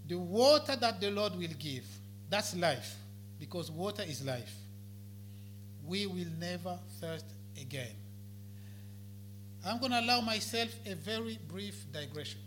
the 0.08 0.18
water 0.18 0.74
that 0.76 1.00
the 1.00 1.10
Lord 1.10 1.36
will 1.36 1.54
give, 1.58 1.84
that's 2.28 2.56
life, 2.56 2.96
because 3.38 3.70
water 3.70 4.02
is 4.02 4.24
life. 4.24 4.54
We 5.86 6.06
will 6.06 6.26
never 6.38 6.78
thirst 7.00 7.26
again. 7.60 7.94
I'm 9.64 9.78
going 9.78 9.92
to 9.92 10.00
allow 10.00 10.20
myself 10.20 10.74
a 10.86 10.94
very 10.94 11.38
brief 11.48 11.84
digression. 11.92 12.40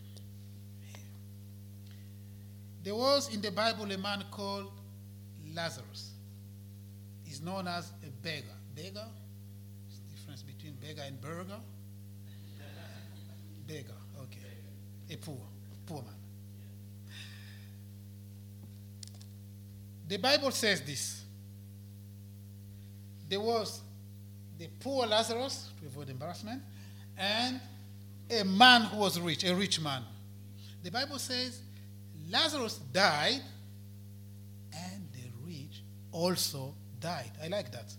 There 2.84 2.96
was 2.96 3.34
in 3.34 3.42
the 3.42 3.52
Bible 3.52 3.90
a 3.92 3.98
man 3.98 4.24
called 4.30 4.72
Lazarus. 5.54 6.12
He's 7.24 7.42
known 7.42 7.68
as 7.68 7.92
a 8.06 8.10
beggar. 8.22 8.48
Beggar? 8.76 9.06
What's 9.86 10.00
the 10.00 10.16
difference 10.16 10.42
between 10.44 10.74
beggar 10.76 11.04
and 11.06 11.22
burger? 11.22 11.60
beggar, 13.68 13.94
okay. 14.24 15.14
A 15.14 15.18
poor, 15.18 15.38
poor 15.86 16.02
man. 16.02 16.14
The 20.08 20.18
Bible 20.18 20.52
says 20.52 20.82
this. 20.82 21.24
There 23.30 23.40
was 23.40 23.82
the 24.60 24.68
poor 24.80 25.08
Lazarus, 25.08 25.70
to 25.80 25.88
avoid 25.88 26.10
embarrassment, 26.10 26.62
and 27.18 27.60
a 28.30 28.44
man 28.44 28.82
who 28.82 28.98
was 28.98 29.20
rich, 29.20 29.44
a 29.44 29.54
rich 29.56 29.82
man. 29.82 30.04
The 30.84 30.92
Bible 30.92 31.20
says 31.20 31.62
Lazarus 32.30 32.78
died 32.92 33.42
and 34.74 35.08
the 35.12 35.30
rich 35.46 35.82
also 36.12 36.74
died. 37.00 37.32
I 37.44 37.48
like 37.48 37.72
that. 37.72 37.94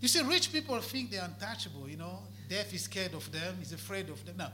You 0.00 0.08
see, 0.08 0.22
rich 0.22 0.52
people 0.52 0.78
think 0.80 1.10
they're 1.10 1.24
untouchable, 1.24 1.88
you 1.88 1.96
know. 1.96 2.20
Death 2.48 2.72
is 2.72 2.82
scared 2.82 3.14
of 3.14 3.30
them, 3.30 3.58
is 3.60 3.72
afraid 3.72 4.08
of 4.08 4.24
them. 4.24 4.36
No. 4.38 4.48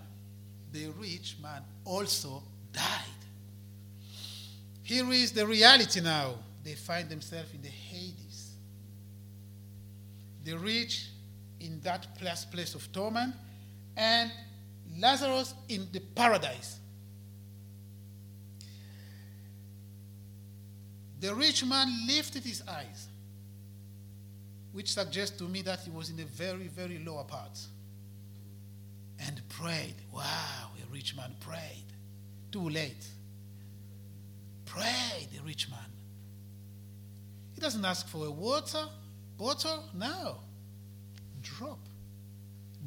The 0.73 0.89
rich 0.99 1.37
man 1.41 1.63
also 1.85 2.43
died. 2.73 2.83
Here 4.83 5.11
is 5.13 5.33
the 5.33 5.47
reality 5.47 6.01
now. 6.01 6.35
They 6.65 6.75
find 6.75 7.09
themselves 7.09 7.53
in 7.55 7.63
the 7.63 7.69
Hades. 7.69 8.51
The 10.45 10.59
rich 10.59 11.09
in 11.67 11.81
that 11.81 12.17
place, 12.19 12.45
place 12.45 12.75
of 12.75 12.91
torment, 12.93 13.35
and 13.97 14.31
Lazarus 14.99 15.55
in 15.69 15.89
the 15.93 16.01
paradise. 16.01 16.79
The 21.21 21.35
rich 21.35 21.65
man 21.65 22.07
lifted 22.07 22.45
his 22.45 22.63
eyes, 22.69 23.09
which 24.73 24.93
suggests 24.93 25.37
to 25.39 25.45
me 25.45 25.63
that 25.63 25.81
he 25.81 25.91
was 25.91 26.11
in 26.11 26.21
a 26.21 26.25
very, 26.25 26.69
very 26.69 26.99
lower 26.99 27.25
part, 27.25 27.59
and 29.19 29.41
prayed. 29.49 29.97
Wow, 30.13 30.71
a 30.83 30.93
rich 30.93 31.17
man 31.17 31.35
prayed. 31.41 31.87
Too 32.53 32.69
late. 32.69 33.07
Prayed, 34.67 35.29
the 35.35 35.43
rich 35.43 35.71
man. 35.71 35.79
He 37.55 37.61
doesn't 37.61 37.85
ask 37.85 38.07
for 38.09 38.27
a 38.27 38.31
water, 38.31 38.85
bottle, 39.39 39.85
no. 39.95 40.37
Drop. 41.47 41.79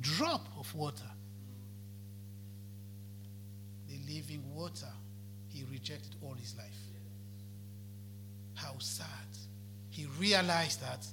Drop 0.02 0.48
of 0.58 0.74
water. 0.76 1.10
The 3.88 4.14
living 4.14 4.44
water 4.54 4.92
he 5.48 5.66
rejected 5.72 6.16
all 6.22 6.34
his 6.34 6.56
life. 6.58 6.68
How 8.56 8.78
sad. 8.80 9.08
He 9.90 10.06
realized 10.20 10.82
that 10.82 11.06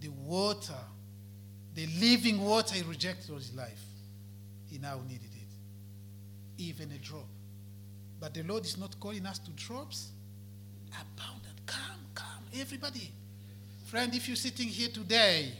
the 0.00 0.08
water, 0.08 0.72
the 1.74 1.86
living 2.00 2.40
water 2.40 2.74
he 2.76 2.82
rejected 2.82 3.30
all 3.30 3.38
his 3.38 3.54
life, 3.54 3.82
he 4.70 4.78
now 4.78 5.00
needed 5.06 5.30
it. 5.34 6.62
Even 6.62 6.92
a 6.92 6.98
drop. 6.98 7.28
But 8.20 8.34
the 8.34 8.42
Lord 8.44 8.64
is 8.64 8.78
not 8.78 8.98
calling 9.00 9.26
us 9.26 9.38
to 9.40 9.50
drops. 9.52 10.12
Abundant. 10.88 11.66
Come, 11.66 12.06
come, 12.14 12.44
everybody. 12.58 13.10
Friend, 13.86 14.14
if 14.14 14.28
you're 14.28 14.36
sitting 14.36 14.68
here 14.68 14.88
today, 14.88 15.52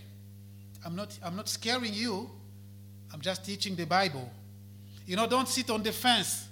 I'm 0.85 0.94
not, 0.97 1.18
I'm 1.23 1.37
not 1.37 1.49
scaring 1.49 1.94
you. 1.94 2.31
I'm 3.12 3.20
just 3.20 3.44
teaching 3.44 3.75
the 3.75 3.87
Bible. 3.87 4.31
You 5.07 5.16
know, 5.16 5.27
don't 5.27 5.49
sit 5.49 5.70
on 5.70 5.83
the 5.83 5.92
fence. 5.92 6.49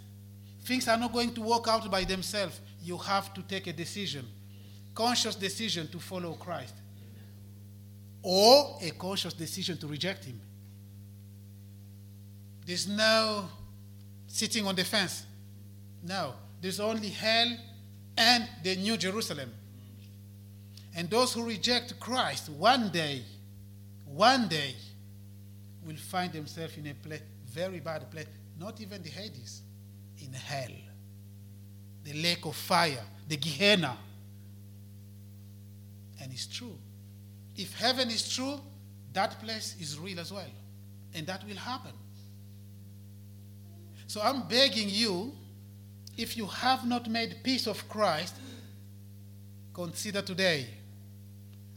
Things 0.64 0.86
are 0.88 0.96
not 0.96 1.12
going 1.12 1.34
to 1.34 1.40
work 1.40 1.66
out 1.68 1.90
by 1.90 2.04
themselves 2.04 2.60
you 2.82 2.98
have 2.98 3.32
to 3.34 3.42
take 3.42 3.66
a 3.68 3.72
decision, 3.72 4.26
conscious 4.94 5.36
decision 5.36 5.88
to 5.88 5.98
follow 5.98 6.32
Christ, 6.32 6.74
or 8.22 8.78
a 8.82 8.90
conscious 8.90 9.32
decision 9.32 9.78
to 9.78 9.86
reject 9.86 10.24
Him. 10.24 10.40
There's 12.66 12.88
no 12.88 13.48
sitting 14.26 14.66
on 14.66 14.74
the 14.74 14.84
fence. 14.84 15.24
No, 16.02 16.34
there's 16.60 16.80
only 16.80 17.08
hell 17.08 17.56
and 18.16 18.48
the 18.62 18.76
New 18.76 18.96
Jerusalem. 18.96 19.52
And 20.94 21.08
those 21.08 21.32
who 21.32 21.44
reject 21.44 21.98
Christ 21.98 22.50
one 22.50 22.90
day, 22.90 23.22
one 24.14 24.48
day, 24.48 24.74
will 25.86 25.96
find 25.96 26.32
themselves 26.32 26.76
in 26.76 26.86
a 26.86 26.94
place, 26.94 27.22
very 27.46 27.80
bad 27.80 28.10
place, 28.10 28.26
not 28.58 28.80
even 28.80 29.02
the 29.02 29.10
Hades, 29.10 29.62
in 30.18 30.32
hell 30.32 30.70
the 32.04 32.12
lake 32.14 32.44
of 32.44 32.56
fire, 32.56 33.04
the 33.28 33.36
Gehenna. 33.36 33.96
And 36.20 36.32
it's 36.32 36.46
true. 36.46 36.76
If 37.56 37.78
heaven 37.78 38.08
is 38.08 38.34
true, 38.34 38.60
that 39.12 39.40
place 39.40 39.76
is 39.80 39.98
real 39.98 40.20
as 40.20 40.32
well. 40.32 40.50
And 41.14 41.26
that 41.26 41.46
will 41.46 41.56
happen. 41.56 41.92
So 44.06 44.20
I'm 44.20 44.48
begging 44.48 44.88
you, 44.88 45.32
if 46.16 46.36
you 46.36 46.46
have 46.46 46.86
not 46.86 47.08
made 47.08 47.36
peace 47.42 47.66
of 47.66 47.88
Christ, 47.88 48.34
consider 49.72 50.22
today. 50.22 50.66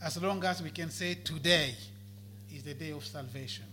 As 0.03 0.21
long 0.21 0.43
as 0.43 0.61
we 0.61 0.69
can 0.69 0.89
say 0.89 1.15
today 1.15 1.75
is 2.55 2.63
the 2.63 2.73
day 2.73 2.91
of 2.91 3.05
salvation. 3.05 3.65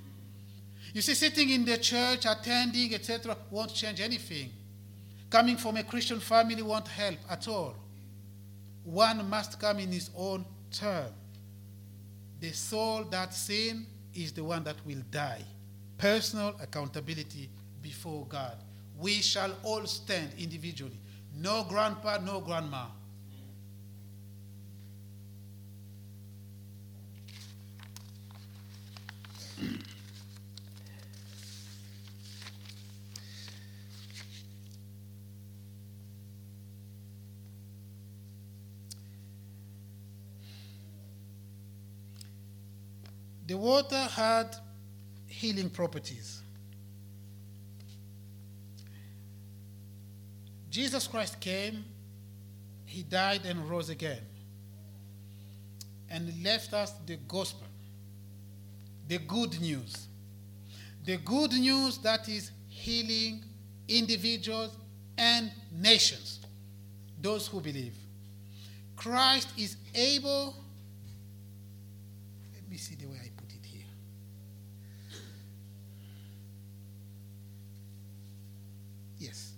You 0.93 1.01
see, 1.01 1.15
sitting 1.15 1.51
in 1.51 1.65
the 1.65 1.79
church, 1.79 2.27
attending, 2.27 2.95
etc., 2.95 3.37
won't 3.51 3.73
change 3.73 4.01
anything 4.01 4.51
coming 5.33 5.57
from 5.57 5.79
a 5.79 5.83
Christian 5.83 6.21
family 6.21 6.61
won't 6.61 6.87
help 6.87 7.17
at 7.31 7.49
all. 7.49 7.75
One 8.85 9.29
must 9.31 9.59
come 9.59 9.79
in 9.79 9.91
his 9.91 10.11
own 10.15 10.45
turn. 10.71 11.07
The 12.39 12.51
soul 12.51 13.05
that 13.05 13.33
sin 13.33 13.87
is 14.15 14.33
the 14.33 14.45
one 14.45 14.63
that 14.65 14.77
will 14.85 15.01
die. 15.11 15.43
Personal 15.97 16.55
accountability 16.61 17.49
before 17.81 18.27
God. 18.29 18.57
We 18.99 19.23
shall 19.23 19.53
all 19.63 19.87
stand 19.87 20.33
individually. 20.39 21.01
No 21.35 21.65
grandpa, 21.67 22.19
no 22.23 22.41
grandma. 22.41 22.85
The 43.53 43.59
water 43.59 43.99
had 43.99 44.57
healing 45.27 45.69
properties. 45.69 46.41
Jesus 50.71 51.07
Christ 51.07 51.39
came, 51.39 51.85
he 52.87 53.03
died 53.03 53.43
and 53.45 53.69
rose 53.69 53.91
again, 53.91 54.23
and 56.09 56.43
left 56.43 56.73
us 56.73 56.95
the 57.05 57.17
gospel, 57.29 57.67
the 59.09 59.19
good 59.19 59.61
news. 59.61 60.09
The 61.05 61.17
good 61.19 61.53
news 61.53 61.99
that 61.99 62.29
is 62.29 62.51
healing 62.69 63.45
individuals 63.89 64.77
and 65.19 65.51
nations, 65.71 66.41
those 67.21 67.47
who 67.47 67.61
believe. 67.61 67.95
Christ 68.97 69.49
is 69.59 69.77
able, 69.95 70.55
let 72.55 72.69
me 72.71 72.77
see 72.77 72.95
the 72.95 73.07
way 73.07 73.19
I 73.23 73.31
put 73.37 73.53
it 73.53 73.65
here. 73.65 73.87
Yes. 79.19 79.53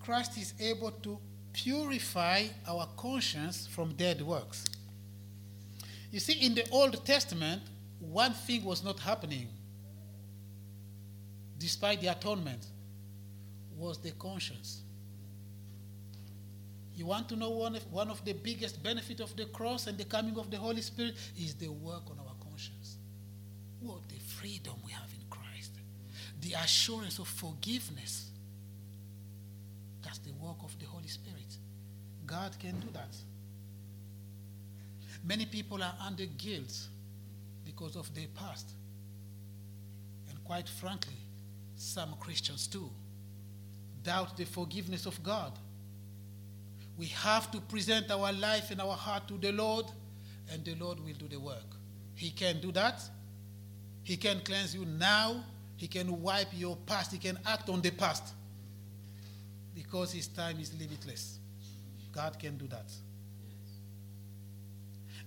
Christ 0.00 0.36
is 0.36 0.54
able 0.60 0.90
to 0.90 1.18
purify 1.52 2.44
our 2.66 2.86
conscience 2.96 3.66
from 3.66 3.94
dead 3.94 4.20
works. 4.22 4.64
You 6.12 6.20
see, 6.20 6.34
in 6.44 6.54
the 6.54 6.68
Old 6.70 7.04
Testament, 7.04 7.62
one 7.98 8.34
thing 8.34 8.64
was 8.64 8.84
not 8.84 9.00
happening 9.00 9.48
despite 11.58 12.00
the 12.00 12.08
atonement 12.08 12.66
was 13.76 13.98
the 13.98 14.10
conscience. 14.12 14.82
You 16.94 17.06
want 17.06 17.28
to 17.30 17.36
know 17.36 17.50
one 17.50 17.76
of, 17.76 17.92
one 17.92 18.10
of 18.10 18.22
the 18.24 18.34
biggest 18.34 18.82
benefit 18.82 19.20
of 19.20 19.34
the 19.36 19.46
cross 19.46 19.86
and 19.86 19.96
the 19.96 20.04
coming 20.04 20.36
of 20.38 20.50
the 20.50 20.58
Holy 20.58 20.82
Spirit 20.82 21.14
is 21.38 21.54
the 21.54 21.68
work 21.68 22.02
on 22.10 22.18
our 22.18 22.34
conscience. 22.44 22.98
What 23.80 24.06
the 24.08 24.18
freedom 24.18 24.74
we 24.84 24.92
have 24.92 25.08
in 25.14 25.24
Christ. 25.30 25.72
The 26.42 26.52
assurance 26.54 27.18
of 27.18 27.28
forgiveness. 27.28 28.30
That's 30.02 30.18
the 30.18 30.32
work 30.32 30.56
of 30.62 30.78
the 30.78 30.86
Holy 30.86 31.08
Spirit. 31.08 31.56
God 32.26 32.54
can 32.58 32.78
do 32.80 32.88
that. 32.92 33.14
Many 35.24 35.46
people 35.46 35.82
are 35.82 35.94
under 36.04 36.26
guilt 36.26 36.76
because 37.64 37.96
of 37.96 38.12
their 38.14 38.26
past. 38.34 38.70
And 40.28 40.42
quite 40.44 40.68
frankly, 40.68 41.16
some 41.76 42.14
Christians 42.20 42.66
too 42.66 42.90
doubt 44.02 44.36
the 44.36 44.44
forgiveness 44.44 45.06
of 45.06 45.22
God. 45.22 45.52
We 46.98 47.06
have 47.06 47.50
to 47.52 47.60
present 47.60 48.10
our 48.10 48.32
life 48.32 48.70
and 48.70 48.80
our 48.80 48.94
heart 48.94 49.28
to 49.28 49.38
the 49.38 49.52
Lord, 49.52 49.86
and 50.50 50.64
the 50.64 50.74
Lord 50.74 51.00
will 51.00 51.14
do 51.14 51.28
the 51.28 51.40
work. 51.40 51.64
He 52.14 52.30
can 52.30 52.60
do 52.60 52.72
that. 52.72 53.02
He 54.02 54.16
can 54.16 54.40
cleanse 54.40 54.74
you 54.74 54.84
now. 54.84 55.44
He 55.76 55.88
can 55.88 56.20
wipe 56.20 56.48
your 56.52 56.76
past. 56.86 57.12
He 57.12 57.18
can 57.18 57.38
act 57.46 57.68
on 57.68 57.80
the 57.80 57.90
past 57.90 58.34
because 59.74 60.12
His 60.12 60.28
time 60.28 60.60
is 60.60 60.72
limitless. 60.78 61.38
God 62.12 62.38
can 62.38 62.58
do 62.58 62.66
that. 62.68 62.92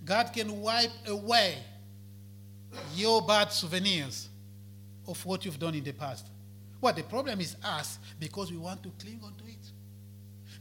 God 0.06 0.32
can 0.32 0.62
wipe 0.62 0.92
away 1.06 1.56
your 2.94 3.20
bad 3.20 3.52
souvenirs 3.52 4.30
of 5.06 5.24
what 5.26 5.44
you've 5.44 5.58
done 5.58 5.74
in 5.74 5.84
the 5.84 5.92
past. 5.92 6.26
Well, 6.80 6.94
the 6.94 7.02
problem 7.02 7.40
is 7.40 7.56
us 7.62 7.98
because 8.18 8.50
we 8.50 8.56
want 8.56 8.82
to 8.84 8.90
cling 8.98 9.20
on 9.22 9.34
to 9.34 9.44
it. 9.44 9.56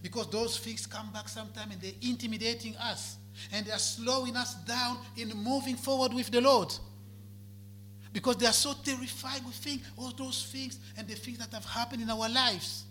Because 0.02 0.30
those 0.30 0.58
things 0.60 0.86
come 0.86 1.12
back 1.12 1.30
sometime 1.30 1.72
and 1.72 1.82
they're 1.82 1.92
intimidating 2.02 2.76
us 2.76 3.18
and 3.52 3.66
they're 3.66 3.78
slowing 3.78 4.36
us 4.36 4.56
down 4.66 4.98
in 5.18 5.30
moving 5.36 5.76
forward 5.76 6.14
with 6.14 6.30
the 6.32 6.42
Lord. 6.42 6.74
Because 8.14 8.38
they 8.38 8.46
are 8.46 8.54
so 8.54 8.74
terrified 8.84 9.46
with 9.46 9.56
things, 9.56 9.82
all 9.98 10.12
those 10.12 10.46
things 10.52 10.80
and 10.98 11.08
the 11.08 11.16
things 11.16 11.38
that 11.40 11.52
have 11.52 11.66
happened 11.66 12.02
in 12.02 12.10
our 12.10 12.30
lives. 12.30 12.86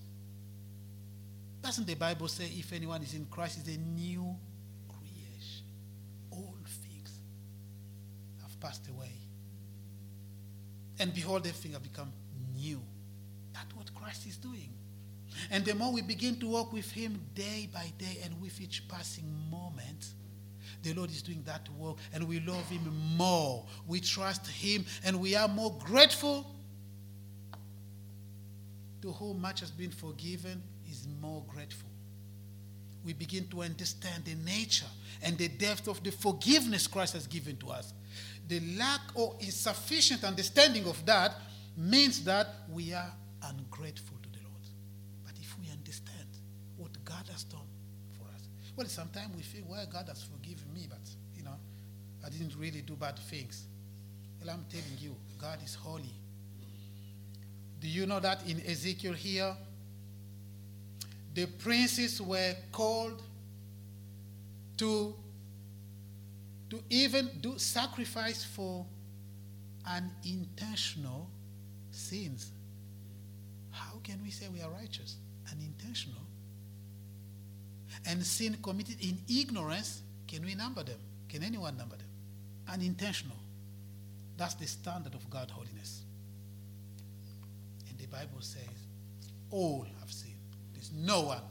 Doesn't 1.63 1.87
the 1.87 1.95
Bible 1.95 2.29
say 2.29 2.45
if 2.45 2.73
anyone 2.75 3.03
is 3.03 3.15
in 3.15 3.25
Christ 3.27 3.67
is 3.67 3.75
a 3.75 3.79
new 3.79 4.37
creation? 4.87 5.65
All 6.31 6.55
things 6.67 7.11
have 8.43 8.54
passed 8.65 8.89
away. 8.89 9.13
And 10.99 11.13
behold, 11.13 11.47
everything 11.47 11.73
have 11.73 11.83
become 11.83 12.11
new. 12.57 12.81
That's 13.53 13.75
what 13.77 13.95
Christ 13.95 14.27
is 14.27 14.39
doing. 14.39 14.73
And 15.51 15.65
the 15.65 15.75
more 15.75 15.93
we 15.93 16.01
begin 16.01 16.37
to 16.41 16.49
walk 16.49 16.73
with 16.73 16.91
Him 16.91 17.21
day 17.35 17.69
by 17.73 17.93
day 17.99 18.21
and 18.25 18.41
with 18.41 18.59
each 18.61 18.89
passing 18.89 19.31
moment, 19.51 20.07
the 20.83 20.95
Lord 20.95 21.11
is 21.11 21.21
doing 21.21 21.43
that 21.45 21.69
work 21.79 21.97
and 22.13 22.27
we 22.27 22.41
love 22.41 22.69
Him 22.71 22.91
more. 23.17 23.67
We 23.87 24.01
trust 24.01 24.47
Him 24.47 24.87
and 25.05 25.21
we 25.21 25.35
are 25.35 25.49
more 25.49 25.77
grateful. 25.85 26.47
To 29.03 29.13
whom 29.13 29.43
much 29.43 29.61
has 29.61 29.71
been 29.71 29.91
forgiven 29.91 30.63
is 30.91 31.07
more 31.21 31.45
grateful. 31.49 31.91
We 33.05 33.13
begin 33.13 33.47
to 33.49 33.63
understand 33.63 34.25
the 34.25 34.35
nature 34.37 34.87
and 35.23 35.37
the 35.37 35.49
depth 35.49 35.89
of 35.89 36.03
the 36.03 36.13
forgiveness 36.13 36.87
Christ 36.87 37.13
has 37.13 37.27
given 37.27 37.59
to 37.59 37.69
us. 37.69 37.93
The 38.49 38.61
lack 38.77 39.01
or 39.15 39.37
insufficient 39.41 40.25
understanding 40.25 40.87
of 40.87 41.05
that 41.07 41.35
means 41.77 42.25
that 42.25 42.49
we 42.71 42.93
are 42.93 43.13
ungrateful 43.43 44.17
to 44.23 44.29
the 44.29 44.45
Lord. 44.45 44.63
But 45.25 45.33
if 45.41 45.59
we 45.59 45.71
understand 45.71 46.29
what 46.77 46.93
God 47.05 47.27
has 47.33 47.45
done 47.45 47.67
for 48.19 48.25
us, 48.35 48.43
well, 48.77 48.87
sometimes 48.87 49.35
we 49.35 49.43
feel, 49.43 49.65
well, 49.67 49.87
God 49.91 50.09
has 50.09 50.23
forgiven 50.23 50.73
me, 50.75 50.87
but, 50.89 51.01
you 51.35 51.43
know, 51.43 51.57
I 52.25 52.29
didn't 52.29 52.55
really 52.57 52.83
do 52.83 52.95
bad 52.95 53.19
things. 53.19 53.67
Well, 54.41 54.55
I'm 54.55 54.65
telling 54.71 54.99
you, 54.99 55.17
God 55.39 55.59
is 55.65 55.75
holy. 55.75 56.15
Do 57.81 57.89
you 57.89 58.07
know 58.07 58.21
that 58.21 58.47
in 58.49 58.61
Ezekiel 58.67 59.15
here, 59.15 59.57
the 61.35 61.47
princes 61.47 62.21
were 62.21 62.55
called 62.73 63.23
to, 64.79 65.15
to 66.75 66.83
even 66.91 67.31
do 67.41 67.57
sacrifice 67.57 68.45
for 68.45 68.85
unintentional 69.87 71.29
sins. 71.91 72.51
How 73.71 73.99
can 74.03 74.21
we 74.23 74.31
say 74.31 74.47
we 74.53 74.61
are 74.61 74.71
righteous? 74.71 75.17
Unintentional. 75.53 76.23
And 78.07 78.25
sin 78.25 78.57
committed 78.63 78.97
in 79.01 79.19
ignorance, 79.29 80.03
can 80.27 80.45
we 80.45 80.55
number 80.55 80.83
them? 80.83 80.99
Can 81.29 81.45
anyone 81.45 81.77
number 81.77 81.97
them? 81.97 82.09
Unintentional. 82.69 83.37
That's 84.37 84.55
the 84.55 84.67
standard 84.67 85.15
of 85.15 85.31
God 85.31 85.51
holiness. 85.51 86.03
And 87.89 87.99
the 87.99 88.07
Bible 88.07 88.41
says, 88.41 88.63
all 89.51 89.87
have 90.01 90.11
sinned 90.11 90.35
There's 90.73 90.91
no 90.93 91.23
one 91.23 91.43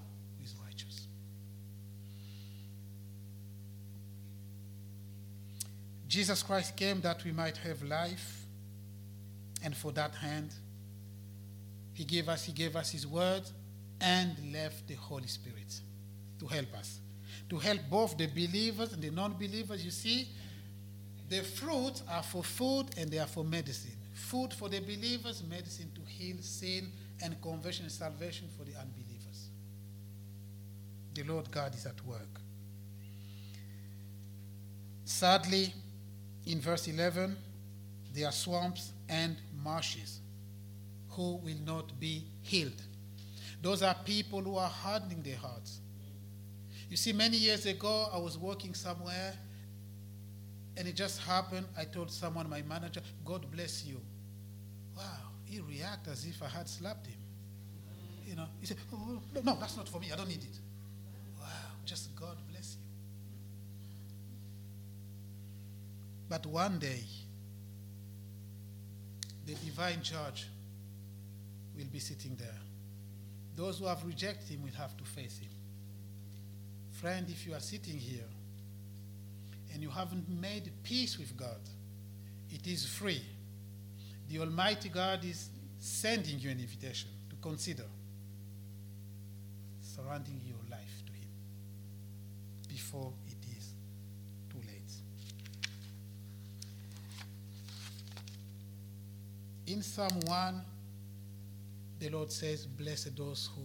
Jesus 6.14 6.44
Christ 6.44 6.76
came 6.76 7.02
that 7.02 7.24
we 7.24 7.32
might 7.32 7.58
have 7.58 7.82
life, 7.82 8.46
and 9.64 9.76
for 9.76 9.92
that 9.94 10.14
hand, 10.14 10.54
He 11.92 12.04
gave 12.04 12.30
us, 12.30 12.44
He 12.44 12.52
gave 12.52 12.76
us 12.76 12.92
His 12.92 13.08
word 13.08 13.42
and 14.00 14.38
left 14.54 14.88
the 14.88 14.94
Holy 14.94 15.26
Spirit 15.26 15.74
to 16.38 16.46
help 16.46 16.72
us. 16.76 17.00
To 17.50 17.58
help 17.58 17.80
both 17.90 18.16
the 18.16 18.28
believers 18.28 18.94
and 18.94 19.02
the 19.02 19.10
non-believers. 19.10 19.84
You 19.84 19.90
see, 19.90 20.28
the 21.30 21.42
fruits 21.42 22.04
are 22.08 22.22
for 22.22 22.44
food 22.44 22.92
and 22.96 23.10
they 23.10 23.18
are 23.18 23.26
for 23.26 23.44
medicine. 23.44 23.98
Food 24.14 24.54
for 24.54 24.70
the 24.70 24.82
believers, 24.82 25.42
medicine 25.50 25.92
to 25.96 26.02
heal 26.08 26.38
sin 26.42 26.92
and 27.24 27.42
conversion 27.42 27.86
and 27.86 27.92
salvation 27.92 28.48
for 28.56 28.66
the 28.66 28.80
unbelievers. 28.80 29.50
The 31.16 31.24
Lord 31.24 31.50
God 31.50 31.74
is 31.74 31.88
at 31.88 32.06
work. 32.06 32.40
Sadly, 35.06 35.74
in 36.46 36.60
verse 36.60 36.88
11, 36.88 37.36
there 38.14 38.28
are 38.28 38.32
swamps 38.32 38.92
and 39.10 39.38
marshes 39.64 40.20
who 41.10 41.38
will 41.38 41.58
not 41.66 42.00
be 42.00 42.24
healed. 42.42 42.82
Those 43.62 43.82
are 43.82 43.96
people 44.04 44.42
who 44.42 44.58
are 44.58 44.70
hardening 44.70 45.22
their 45.22 45.38
hearts. 45.38 45.80
You 46.90 46.98
see, 46.98 47.14
many 47.14 47.38
years 47.38 47.66
ago, 47.66 48.08
I 48.14 48.18
was 48.18 48.38
working 48.38 48.74
somewhere, 48.74 49.34
and 50.78 50.88
it 50.88 50.96
just 50.96 51.22
happened. 51.22 51.66
I 51.78 51.86
told 51.86 52.12
someone, 52.12 52.50
my 52.50 52.62
manager, 52.62 53.02
God 53.26 53.50
bless 53.52 53.86
you. 53.86 54.00
Wow, 54.96 55.04
he 55.46 55.60
reacted 55.60 56.14
as 56.14 56.26
if 56.26 56.44
I 56.44 56.48
had 56.48 56.68
slapped 56.68 57.08
him. 57.08 57.18
You 58.26 58.36
know, 58.36 58.46
he 58.60 58.66
said, 58.66 58.78
oh, 58.94 59.22
no, 59.44 59.58
that's 59.60 59.78
not 59.78 59.88
for 59.90 60.00
me. 60.00 60.12
I 60.12 60.16
don't 60.16 60.28
need 60.28 60.44
it. 60.44 60.60
Wow, 61.40 61.48
just 61.86 62.16
God 62.16 62.38
bless 62.48 62.53
But 66.34 66.48
one 66.48 66.80
day, 66.80 67.04
the 69.46 69.54
divine 69.54 70.02
judge 70.02 70.48
will 71.78 71.86
be 71.92 72.00
sitting 72.00 72.36
there. 72.40 72.60
Those 73.56 73.78
who 73.78 73.86
have 73.86 74.04
rejected 74.04 74.50
him 74.50 74.64
will 74.64 74.76
have 74.80 74.98
to 74.98 75.04
face 75.04 75.38
him. 75.38 75.52
Friend, 76.90 77.30
if 77.30 77.46
you 77.46 77.54
are 77.54 77.60
sitting 77.60 78.00
here 78.00 78.26
and 79.72 79.84
you 79.84 79.92
haven't 79.92 80.28
made 80.28 80.72
peace 80.82 81.20
with 81.20 81.38
God, 81.38 81.62
it 82.50 82.66
is 82.66 82.84
free. 82.84 83.22
The 84.28 84.40
Almighty 84.40 84.90
God 84.90 85.24
is 85.24 85.52
sending 85.78 86.40
you 86.40 86.50
an 86.50 86.60
invitation 86.60 87.12
to 87.30 87.36
consider 87.48 87.86
surrounding 89.84 90.42
your 90.44 90.58
life 90.72 91.04
to 91.06 91.12
Him 91.12 91.30
before 92.68 93.14
In 99.66 99.82
Psalm 99.82 100.20
1, 100.26 100.62
the 102.00 102.10
Lord 102.10 102.32
says, 102.32 102.66
Blessed 102.66 103.16
those 103.16 103.50
who 103.56 103.64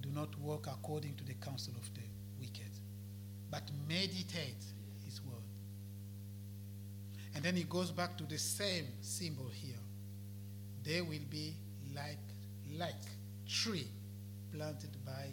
do 0.00 0.08
not 0.14 0.38
walk 0.38 0.68
according 0.68 1.16
to 1.16 1.24
the 1.24 1.34
counsel 1.34 1.74
of 1.76 1.92
the 1.94 2.02
wicked, 2.38 2.70
but 3.50 3.62
meditate 3.88 4.62
his 5.04 5.20
word. 5.24 5.42
And 7.34 7.44
then 7.44 7.56
he 7.56 7.64
goes 7.64 7.90
back 7.90 8.16
to 8.18 8.24
the 8.24 8.38
same 8.38 8.86
symbol 9.00 9.48
here. 9.52 9.80
They 10.84 11.00
will 11.00 11.26
be 11.28 11.54
like 11.94 12.18
like 12.76 12.94
tree 13.48 13.88
planted 14.52 14.90
by 15.04 15.26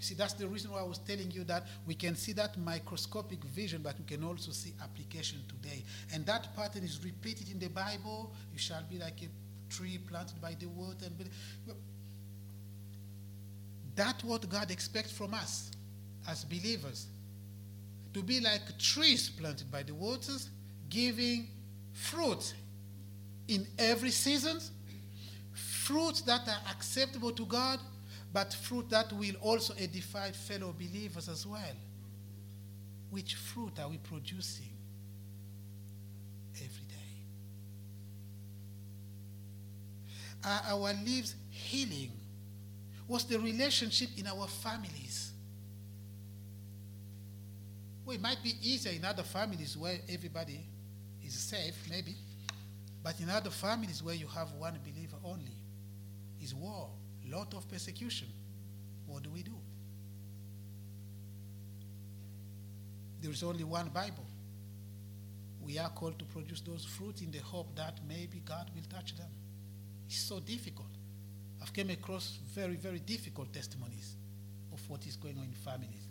See, 0.00 0.14
that's 0.14 0.32
the 0.32 0.48
reason 0.48 0.70
why 0.70 0.80
I 0.80 0.82
was 0.82 0.98
telling 0.98 1.30
you 1.30 1.44
that 1.44 1.66
we 1.86 1.94
can 1.94 2.16
see 2.16 2.32
that 2.32 2.58
microscopic 2.58 3.44
vision, 3.44 3.82
but 3.82 3.98
we 3.98 4.04
can 4.06 4.24
also 4.24 4.50
see 4.50 4.72
application 4.82 5.40
today. 5.46 5.84
And 6.14 6.24
that 6.24 6.56
pattern 6.56 6.84
is 6.84 7.04
repeated 7.04 7.50
in 7.50 7.58
the 7.58 7.68
Bible. 7.68 8.32
You 8.50 8.58
shall 8.58 8.82
be 8.90 8.98
like 8.98 9.20
a 9.22 9.28
tree 9.72 9.98
planted 10.08 10.40
by 10.40 10.56
the 10.58 10.66
water. 10.66 11.04
And 11.04 11.76
that's 13.94 14.24
what 14.24 14.48
God 14.48 14.70
expects 14.70 15.12
from 15.12 15.34
us 15.34 15.70
as 16.26 16.44
believers. 16.44 17.06
To 18.14 18.22
be 18.22 18.40
like 18.40 18.78
trees 18.78 19.28
planted 19.28 19.70
by 19.70 19.82
the 19.82 19.92
waters, 19.92 20.48
giving 20.88 21.46
fruit 21.92 22.54
in 23.48 23.66
every 23.78 24.10
season, 24.10 24.60
fruits 25.52 26.22
that 26.22 26.48
are 26.48 26.70
acceptable 26.70 27.32
to 27.32 27.44
God, 27.44 27.80
but 28.32 28.52
fruit 28.54 28.88
that 28.90 29.12
will 29.12 29.34
also 29.40 29.74
edify 29.78 30.30
fellow 30.30 30.74
believers 30.76 31.28
as 31.28 31.46
well. 31.46 31.76
Which 33.10 33.34
fruit 33.34 33.78
are 33.80 33.88
we 33.88 33.98
producing 33.98 34.70
every 36.54 36.86
day? 36.88 36.94
Are 40.44 40.62
our 40.68 40.92
lives 40.92 41.34
healing? 41.50 42.12
What's 43.06 43.24
the 43.24 43.40
relationship 43.40 44.10
in 44.16 44.28
our 44.28 44.46
families? 44.46 45.32
Well, 48.04 48.14
it 48.14 48.22
might 48.22 48.42
be 48.42 48.54
easier 48.62 48.92
in 48.92 49.04
other 49.04 49.24
families 49.24 49.76
where 49.76 49.98
everybody 50.08 50.60
is 51.24 51.34
safe, 51.34 51.76
maybe. 51.90 52.14
But 53.02 53.18
in 53.20 53.28
other 53.28 53.50
families 53.50 54.02
where 54.02 54.14
you 54.14 54.28
have 54.28 54.52
one 54.52 54.78
believer 54.84 55.16
only, 55.24 55.56
is 56.40 56.54
war, 56.54 56.90
lot 57.30 57.54
of 57.54 57.68
persecution. 57.68 58.28
What 59.06 59.22
do 59.22 59.30
we 59.30 59.42
do? 59.42 59.56
There 63.20 63.30
is 63.30 63.42
only 63.42 63.64
one 63.64 63.88
Bible. 63.88 64.26
We 65.62 65.78
are 65.78 65.90
called 65.90 66.18
to 66.18 66.24
produce 66.24 66.62
those 66.62 66.84
fruits 66.84 67.20
in 67.20 67.30
the 67.30 67.38
hope 67.38 67.76
that 67.76 68.00
maybe 68.08 68.42
God 68.44 68.70
will 68.74 68.82
touch 68.88 69.16
them. 69.16 69.28
It's 70.06 70.18
so 70.18 70.40
difficult. 70.40 70.88
I've 71.62 71.72
come 71.72 71.90
across 71.90 72.38
very, 72.54 72.76
very 72.76 72.98
difficult 72.98 73.52
testimonies 73.52 74.14
of 74.72 74.80
what 74.88 75.06
is 75.06 75.16
going 75.16 75.36
on 75.38 75.44
in 75.44 75.52
families. 75.52 76.08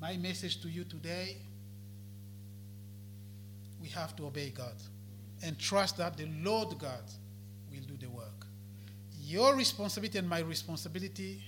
My 0.00 0.16
message 0.16 0.60
to 0.62 0.68
you 0.68 0.84
today 0.84 1.36
we 3.80 3.88
have 3.88 4.14
to 4.16 4.26
obey 4.26 4.50
God 4.50 4.74
and 5.42 5.58
trust 5.58 5.96
that 5.98 6.16
the 6.16 6.26
Lord 6.42 6.78
God 6.78 7.02
will 7.70 7.82
do 7.82 7.96
the 7.96 8.08
work. 8.08 8.41
Your 9.24 9.54
responsibility 9.54 10.18
and 10.18 10.28
my 10.28 10.40
responsibility, 10.40 11.40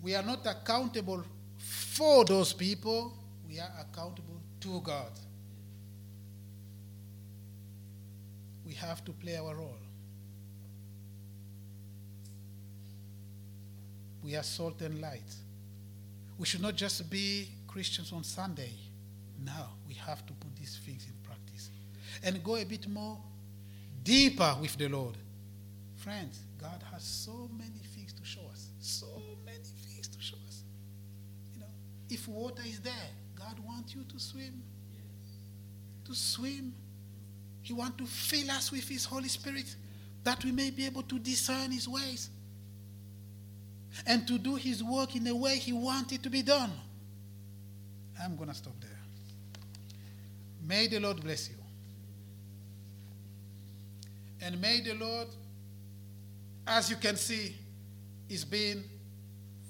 we 0.00 0.14
are 0.14 0.22
not 0.22 0.46
accountable 0.46 1.24
for 1.58 2.24
those 2.24 2.52
people, 2.52 3.12
we 3.48 3.58
are 3.58 3.70
accountable 3.80 4.40
to 4.60 4.80
God. 4.80 5.10
We 8.64 8.72
have 8.74 9.04
to 9.04 9.12
play 9.12 9.36
our 9.36 9.54
role. 9.54 9.76
We 14.22 14.36
are 14.36 14.42
salt 14.44 14.80
and 14.80 15.00
light. 15.00 15.34
We 16.38 16.46
should 16.46 16.62
not 16.62 16.76
just 16.76 17.10
be 17.10 17.48
Christians 17.66 18.12
on 18.12 18.22
Sunday. 18.22 18.72
No, 19.44 19.66
we 19.88 19.94
have 19.94 20.24
to 20.26 20.32
put 20.32 20.54
these 20.56 20.78
things 20.86 21.04
in 21.06 21.12
practice 21.24 21.70
and 22.22 22.42
go 22.42 22.56
a 22.56 22.64
bit 22.64 22.88
more 22.88 23.18
deeper 24.02 24.56
with 24.60 24.76
the 24.76 24.88
Lord. 24.88 25.16
Friends, 26.02 26.40
God 26.60 26.82
has 26.92 27.04
so 27.04 27.48
many 27.56 27.78
things 27.94 28.12
to 28.14 28.24
show 28.24 28.40
us. 28.50 28.70
So 28.80 29.06
many 29.44 29.58
things 29.86 30.08
to 30.08 30.20
show 30.20 30.36
us. 30.48 30.64
You 31.54 31.60
know, 31.60 31.66
if 32.10 32.26
water 32.26 32.62
is 32.66 32.80
there, 32.80 32.92
God 33.38 33.56
wants 33.64 33.94
you 33.94 34.02
to 34.02 34.18
swim. 34.18 34.62
To 36.06 36.14
swim. 36.14 36.74
He 37.62 37.72
wants 37.72 37.98
to 37.98 38.06
fill 38.06 38.50
us 38.50 38.72
with 38.72 38.88
His 38.88 39.04
Holy 39.04 39.28
Spirit 39.28 39.76
that 40.24 40.44
we 40.44 40.50
may 40.50 40.70
be 40.70 40.86
able 40.86 41.02
to 41.04 41.20
discern 41.20 41.70
His 41.70 41.86
ways 41.88 42.30
and 44.04 44.26
to 44.26 44.38
do 44.38 44.56
His 44.56 44.82
work 44.82 45.14
in 45.14 45.22
the 45.22 45.36
way 45.36 45.56
He 45.56 45.72
wants 45.72 46.12
it 46.12 46.24
to 46.24 46.30
be 46.30 46.42
done. 46.42 46.72
I'm 48.20 48.34
going 48.34 48.48
to 48.48 48.56
stop 48.56 48.74
there. 48.80 48.90
May 50.66 50.88
the 50.88 50.98
Lord 50.98 51.20
bless 51.22 51.48
you. 51.48 51.56
And 54.40 54.60
may 54.60 54.80
the 54.80 54.94
Lord, 54.94 55.28
as 56.66 56.90
you 56.90 56.96
can 56.96 57.16
see, 57.16 57.54
it's 58.28 58.44
been 58.44 58.84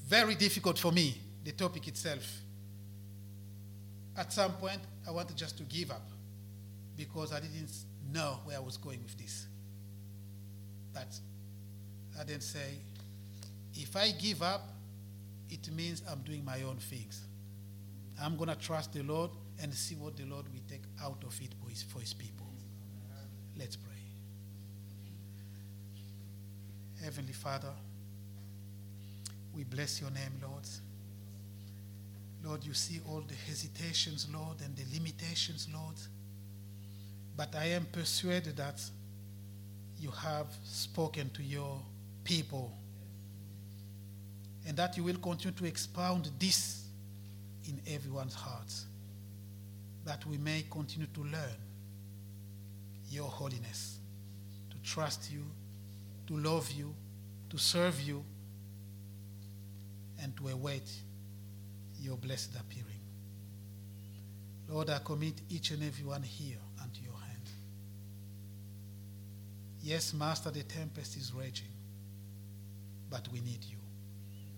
very 0.07 0.35
difficult 0.35 0.79
for 0.79 0.93
me, 0.93 1.17
the 1.45 1.53
topic 1.53 1.89
itself. 1.89 2.41
At 4.17 4.33
some 4.33 4.53
point, 4.53 4.81
I 5.07 5.11
wanted 5.11 5.37
just 5.37 5.57
to 5.59 5.65
give 5.65 5.91
up 5.91 6.07
because 6.97 7.33
I 7.33 7.41
didn't 7.41 7.71
know 8.13 8.39
where 8.45 8.57
I 8.57 8.61
was 8.61 8.77
going 8.77 9.03
with 9.03 9.17
this. 9.17 9.47
But 10.93 11.09
I 12.21 12.25
didn't 12.25 12.43
say, 12.43 12.79
if 13.75 13.97
I 13.97 14.11
give 14.11 14.43
up, 14.43 14.69
it 15.49 15.71
means 15.73 16.03
I'm 16.11 16.21
doing 16.21 16.45
my 16.45 16.63
own 16.63 16.77
things. 16.77 17.23
I'm 18.21 18.37
going 18.37 18.51
to 18.51 18.57
trust 18.57 18.93
the 18.93 19.03
Lord 19.03 19.31
and 19.61 19.73
see 19.73 19.95
what 19.95 20.17
the 20.17 20.25
Lord 20.25 20.47
will 20.53 20.61
take 20.69 20.83
out 21.03 21.23
of 21.25 21.41
it 21.41 21.55
for 21.63 21.71
his, 21.71 21.83
for 21.83 22.01
his 22.01 22.13
people. 22.13 22.47
Let's 23.57 23.77
pray. 23.77 23.92
Heavenly 27.03 27.33
Father, 27.33 27.73
we 29.55 29.65
bless 29.65 30.01
your 30.01 30.11
name, 30.11 30.33
Lord. 30.41 30.67
Lord, 32.45 32.65
you 32.65 32.75
see 32.75 33.01
all 33.09 33.21
the 33.21 33.35
hesitations, 33.35 34.29
Lord, 34.33 34.61
and 34.65 34.77
the 34.77 34.85
limitations, 34.95 35.69
Lord. 35.73 35.97
But 37.37 37.55
I 37.57 37.67
am 37.67 37.87
persuaded 37.87 38.57
that 38.57 38.81
you 39.99 40.11
have 40.11 40.47
spoken 40.65 41.31
to 41.31 41.43
your 41.43 41.81
people 42.25 42.73
and 44.67 44.77
that 44.77 44.97
you 44.97 45.05
will 45.05 45.19
continue 45.19 45.57
to 45.57 45.65
expound 45.65 46.31
this 46.39 46.85
in 47.69 47.81
everyone's 47.87 48.35
hearts 48.35 48.87
that 50.05 50.25
we 50.27 50.37
may 50.37 50.65
continue 50.71 51.07
to 51.15 51.21
learn 51.23 51.57
your 53.09 53.29
holiness, 53.29 53.99
to 54.71 54.77
trust 54.89 55.31
you, 55.33 55.45
to 56.27 56.37
love 56.37 56.71
you, 56.71 56.95
to 57.51 57.59
serve 57.59 58.01
you, 58.01 58.25
and 60.23 60.37
to 60.37 60.49
await 60.49 60.89
your 62.01 62.17
blessed 62.17 62.55
appearing. 62.59 62.87
Lord, 64.69 64.91
I 64.91 64.99
commit 64.99 65.35
each 65.51 65.71
and 65.71 65.83
every 65.83 66.05
one 66.05 66.23
here 66.23 66.59
unto 66.83 67.03
your 67.03 67.13
hand. 67.13 67.49
Yes, 69.83 70.15
Master, 70.15 70.51
the 70.51 70.63
tempest 70.63 71.17
is 71.17 71.33
raging, 71.33 71.73
but 73.11 73.29
we 73.33 73.41
need 73.41 73.65
you. 73.65 73.79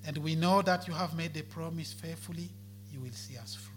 And 0.07 0.19
we 0.19 0.35
know 0.35 0.61
that 0.63 0.87
you 0.87 0.93
have 0.93 1.17
made 1.17 1.33
the 1.33 1.43
promise 1.43 1.93
faithfully, 1.93 2.51
you 2.93 3.01
will 3.01 3.13
see 3.13 3.39
us 3.39 3.55
through 3.55 3.75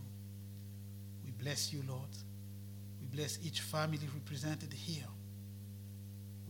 We 1.26 1.32
bless 1.32 1.72
you, 1.72 1.82
Lord. 1.88 2.10
We 3.02 3.08
bless 3.16 3.40
each 3.44 3.62
family 3.62 4.00
represented 4.14 4.74
here. 4.74 5.08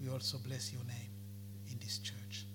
We 0.01 0.09
also 0.09 0.39
bless 0.39 0.73
your 0.73 0.83
name 0.83 1.06
this 1.87 1.99
church. 1.99 2.45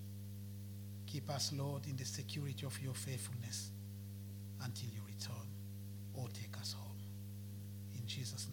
Keep 1.07 1.27
us, 1.31 1.51
Lord, 1.57 1.87
in 1.87 1.97
the 1.97 2.05
security 2.05 2.67
of 2.67 2.79
your 2.79 2.93
faithfulness 2.93 3.71
until 4.63 4.89
you 4.89 5.01
return 5.07 5.49
or 6.13 6.27
take 6.29 6.55
us 6.61 6.73
home. 6.73 6.99
In 7.95 8.05
Jesus' 8.05 8.47